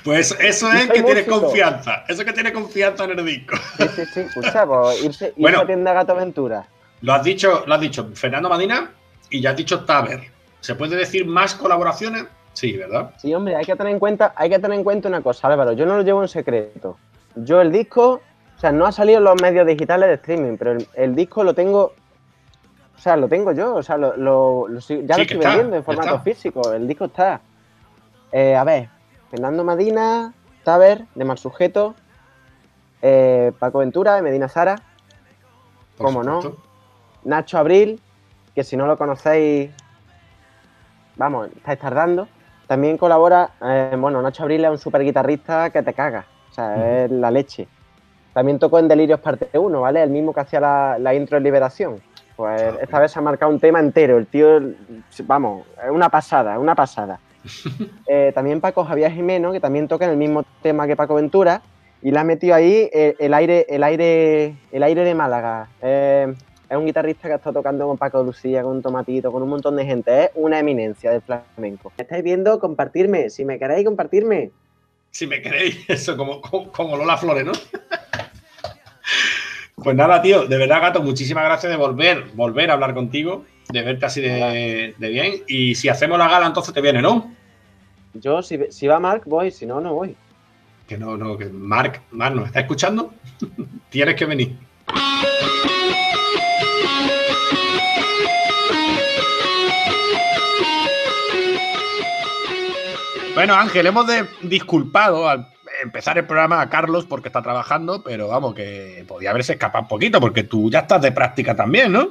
[0.04, 1.40] Pues eso es que tiene músico.
[1.42, 2.04] confianza.
[2.08, 3.56] Eso es que tiene confianza en el disco.
[3.78, 4.20] Sí, sí, sí.
[4.20, 5.60] Escucha, pues irse, irse Bueno.
[5.60, 6.66] a tienda Gato Aventura.
[7.02, 8.90] Lo has dicho, lo has dicho Fernando Madina
[9.28, 10.30] y ya has dicho Taver.
[10.60, 12.24] ¿Se puede decir más colaboraciones?
[12.52, 13.10] Sí, ¿verdad?
[13.18, 15.72] Sí, hombre, hay que tener en cuenta, hay que tener en cuenta una cosa, Álvaro.
[15.72, 16.96] Yo no lo llevo en secreto.
[17.36, 18.20] Yo el disco,
[18.56, 21.44] o sea, no ha salido en los medios digitales de streaming, pero el, el disco
[21.44, 21.94] lo tengo.
[23.00, 25.74] O sea, lo tengo yo, o sea, lo, lo- ya Sí, lo estoy está, vendiendo
[25.74, 26.20] en formato está.
[26.22, 27.40] físico, el disco está.
[28.30, 28.90] Eh, a ver,
[29.30, 30.34] Fernando Madina,
[30.64, 31.94] Taver, de Mal Sujeto,
[33.00, 34.76] eh, Paco Ventura, de Medina Zara,
[35.96, 36.42] Por ¿Cómo no?
[37.24, 37.98] Nacho Abril,
[38.54, 39.70] que si no lo conocéis,
[41.16, 42.28] vamos, estáis tardando.
[42.66, 47.04] También colabora, eh, bueno, Nacho Abril es un super guitarrista que te caga, o sea,
[47.04, 47.66] es la leche.
[48.34, 50.02] También tocó en Delirios Parte 1, ¿vale?
[50.02, 52.02] El mismo que hacía la, la intro en Liberación.
[52.40, 54.62] Pues esta vez se ha marcado un tema entero, el tío,
[55.24, 57.20] vamos, es una pasada, una pasada.
[58.06, 61.62] Eh, también Paco Javier Jimeno, que también toca en el mismo tema que Paco Ventura,
[62.02, 65.68] y le ha metido ahí el, el aire, el aire, el aire de Málaga.
[65.82, 66.34] Eh,
[66.68, 69.76] es un guitarrista que ha estado tocando con Paco Lucía, con Tomatito, con un montón
[69.76, 70.24] de gente.
[70.24, 71.92] Es una eminencia del flamenco.
[71.98, 72.58] ¿Me estáis viendo?
[72.58, 73.28] Compartirme.
[73.28, 74.50] Si me queréis, compartirme.
[75.10, 77.52] Si me queréis, eso, como, como, como Lola Flores, ¿no?
[79.82, 83.82] Pues nada, tío, de verdad, gato, muchísimas gracias de volver, volver a hablar contigo, de
[83.82, 85.34] verte así de, de bien.
[85.48, 87.32] Y si hacemos la gala, entonces te viene, ¿no?
[88.14, 89.50] Yo, si, si va Mark, voy.
[89.50, 90.16] Si no, no voy.
[90.86, 93.14] Que no, no, que Marc, Marc, ¿nos está escuchando?
[93.90, 94.56] Tienes que venir.
[103.34, 105.46] Bueno, Ángel, hemos de- disculpado al-
[105.82, 109.88] empezar el programa a Carlos porque está trabajando, pero vamos, que podía haberse escapado un
[109.88, 112.08] poquito porque tú ya estás de práctica también, ¿no?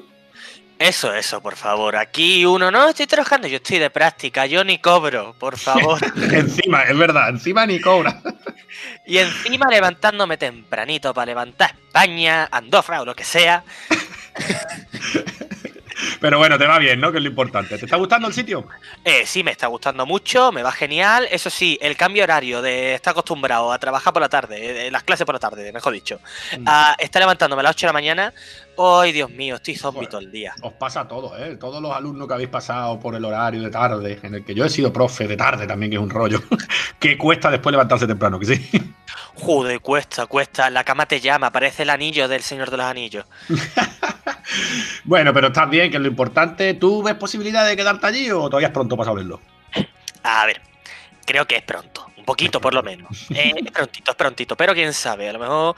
[0.79, 1.97] Eso, eso, por favor.
[1.97, 5.99] Aquí uno no estoy trabajando, yo estoy de práctica, yo ni cobro, por favor.
[6.31, 8.21] encima, es verdad, encima ni cobra.
[9.05, 13.63] y encima levantándome tempranito para levantar España, Andorra o lo que sea.
[16.19, 17.11] Pero bueno, te va bien, ¿no?
[17.11, 17.77] Que es lo importante.
[17.77, 18.67] ¿Te está gustando el sitio?
[19.03, 21.27] Eh, sí, me está gustando mucho, me va genial.
[21.31, 25.03] Eso sí, el cambio horario de estar acostumbrado a trabajar por la tarde, eh, las
[25.03, 26.19] clases por la tarde, mejor dicho,
[26.57, 26.63] Mm.
[26.67, 28.33] a estar levantándome a las 8 de la mañana.
[28.81, 29.55] ¡Ay, Dios mío!
[29.55, 30.09] Estoy zombie Bueno.
[30.09, 30.53] todo el día.
[30.61, 31.57] Os pasa a todos, ¿eh?
[31.57, 34.63] Todos los alumnos que habéis pasado por el horario de tarde, en el que yo
[34.63, 36.41] he sido profe de tarde también, que es un rollo,
[36.99, 38.69] que cuesta después levantarse temprano, que sí.
[39.35, 40.69] Joder, cuesta, cuesta.
[40.69, 43.25] La cama te llama, parece el anillo del Señor de los Anillos.
[45.03, 46.73] Bueno, pero estás bien, que es lo importante.
[46.73, 49.39] ¿Tú ves posibilidad de quedarte allí o todavía es pronto para saberlo?
[50.23, 50.59] A ver,
[51.25, 52.07] creo que es pronto.
[52.29, 53.25] Poquito, por lo menos.
[53.31, 54.55] Eh, es prontito, es prontito.
[54.55, 55.75] Pero quién sabe, a lo mejor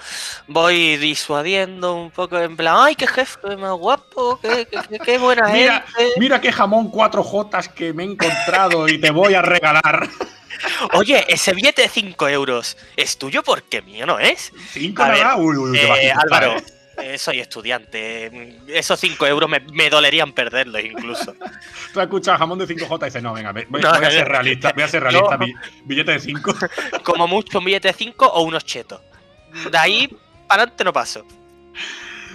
[0.48, 4.38] voy disuadiendo un poco en plan, ¡ay, qué jefe más guapo!
[4.42, 4.68] ¡Qué,
[5.06, 6.14] qué- buena Mira, gente!
[6.18, 10.10] mira qué jamón 4J que me he encontrado y te voy a regalar.
[10.94, 14.52] Oye, ese billete de 5 euros es tuyo porque mío no es.
[14.72, 15.36] Cinco A nada ver, más.
[15.40, 16.64] Uy, uy, qué Eh, bajito Álvaro, ¿eh?
[16.98, 18.58] Eh, soy estudiante.
[18.68, 21.34] Esos 5 euros me, me dolerían perderlos incluso.
[21.94, 24.84] Tú has escuchado jamón de 5J y dices, no, venga, voy, a ser realista, voy
[24.84, 25.46] a ser realista, No.
[25.46, 25.54] bi-
[25.86, 26.54] billete de 5.
[27.04, 29.02] Como mucho un billete de 5 o unos chetos.
[29.72, 30.08] De ahí
[30.48, 31.26] para adelante no paso.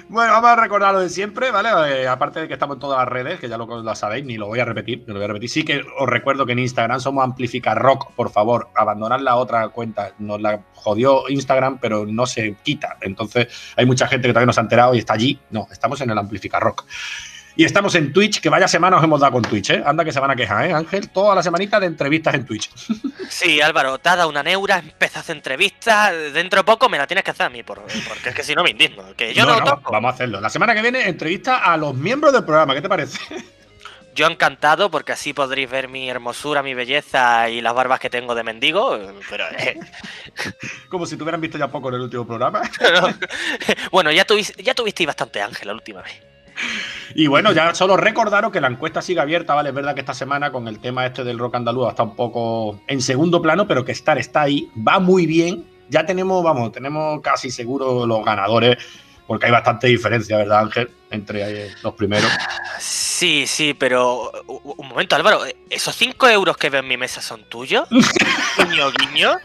[0.09, 1.69] Bueno, vamos a recordar lo de siempre, ¿vale?
[2.03, 4.37] Eh, aparte de que estamos en todas las redes, que ya lo, lo sabéis, ni
[4.37, 5.51] lo voy a repetir, ni lo voy a repetir.
[5.51, 9.69] Sí que os recuerdo que en Instagram somos Amplifica Rock, por favor, abandonad la otra
[9.71, 10.13] cuenta.
[10.21, 12.97] Nos la jodió Instagram, pero no se quita.
[13.01, 15.41] Entonces, hay mucha gente que todavía no se ha enterado y está allí.
[15.51, 16.85] No, estamos en el Amplifica Rock.
[17.59, 19.83] Y estamos en Twitch, que vaya semana os hemos dado con Twitch, ¿eh?
[19.85, 21.09] Anda que se van a quejar, ¿eh, Ángel?
[21.09, 22.71] Toda la semanita de entrevistas en Twitch.
[23.29, 26.13] Sí, Álvaro, te ha dado una neura, hacer entrevistas.
[26.33, 28.55] Dentro de poco me la tienes que hacer a mí, por- porque es que si
[28.55, 29.03] no me indigno.
[29.17, 29.91] Que yo no, toco.
[29.91, 30.41] vamos a hacerlo.
[30.41, 32.73] La semana que viene, entrevista a los miembros del programa.
[32.75, 33.19] ¿Qué te parece?
[34.15, 38.35] Yo encantado, porque así podréis ver mi hermosura, mi belleza y las barbas que tengo
[38.37, 38.97] de mendigo.
[39.29, 39.79] Pero eh,
[40.89, 42.63] Como si te hubieran visto ya poco en el último programa.
[43.91, 46.15] bueno, ya, tuviste, ya tuvisteis bastante ángel la última vez.
[47.15, 49.71] Y bueno, ya solo recordaros que la encuesta sigue abierta, ¿vale?
[49.71, 52.81] Es verdad que esta semana con el tema este del rock andaluz está un poco
[52.87, 55.65] en segundo plano, pero que estar está ahí, va muy bien.
[55.89, 58.77] Ya tenemos, vamos, tenemos casi seguro los ganadores,
[59.27, 60.91] porque hay bastante diferencia, ¿verdad, Ángel?
[61.11, 62.31] Entre eh, los primeros.
[62.79, 67.49] Sí, sí, pero un momento, Álvaro, ¿esos 5 euros que veo en mi mesa son
[67.49, 67.89] tuyos?
[68.59, 69.37] Guiño, guiño.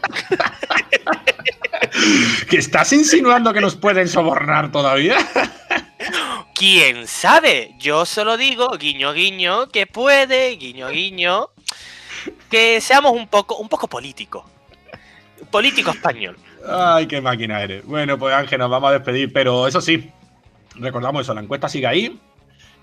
[2.50, 5.16] ¿Que estás insinuando que nos pueden sobornar todavía?
[6.62, 7.74] ¿Quién sabe?
[7.76, 11.48] Yo solo digo, guiño, guiño, que puede, guiño, guiño,
[12.48, 14.48] que seamos un poco, un poco político.
[15.50, 16.36] Político español.
[16.64, 17.84] Ay, qué máquina eres.
[17.84, 20.08] Bueno, pues Ángel, nos vamos a despedir, pero eso sí,
[20.76, 22.20] recordamos eso, la encuesta sigue ahí.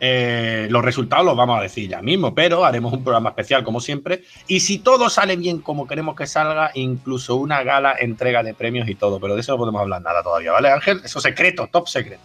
[0.02, 3.80] Eh, los resultados los vamos a decir ya mismo, pero haremos un programa especial como
[3.80, 4.26] siempre.
[4.48, 8.90] Y si todo sale bien como queremos que salga, incluso una gala entrega de premios
[8.90, 9.22] y todo.
[9.22, 11.00] Pero de eso no podemos hablar nada todavía, ¿vale, Ángel?
[11.02, 12.20] Eso es secreto, top secret.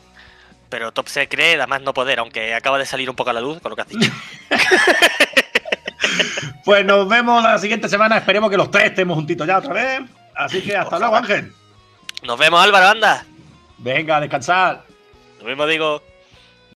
[0.69, 3.61] Pero Top Secret, además no poder, aunque acaba de salir un poco a la luz
[3.61, 4.11] con lo que has dicho.
[6.65, 8.17] Pues nos vemos la siguiente semana.
[8.17, 10.01] Esperemos que los tres estemos juntitos ya otra vez.
[10.35, 11.53] Así que hasta luego, Ángel.
[12.23, 13.25] Nos vemos, Álvaro, anda.
[13.79, 14.83] Venga, descansar.
[15.41, 16.03] Lo mismo digo.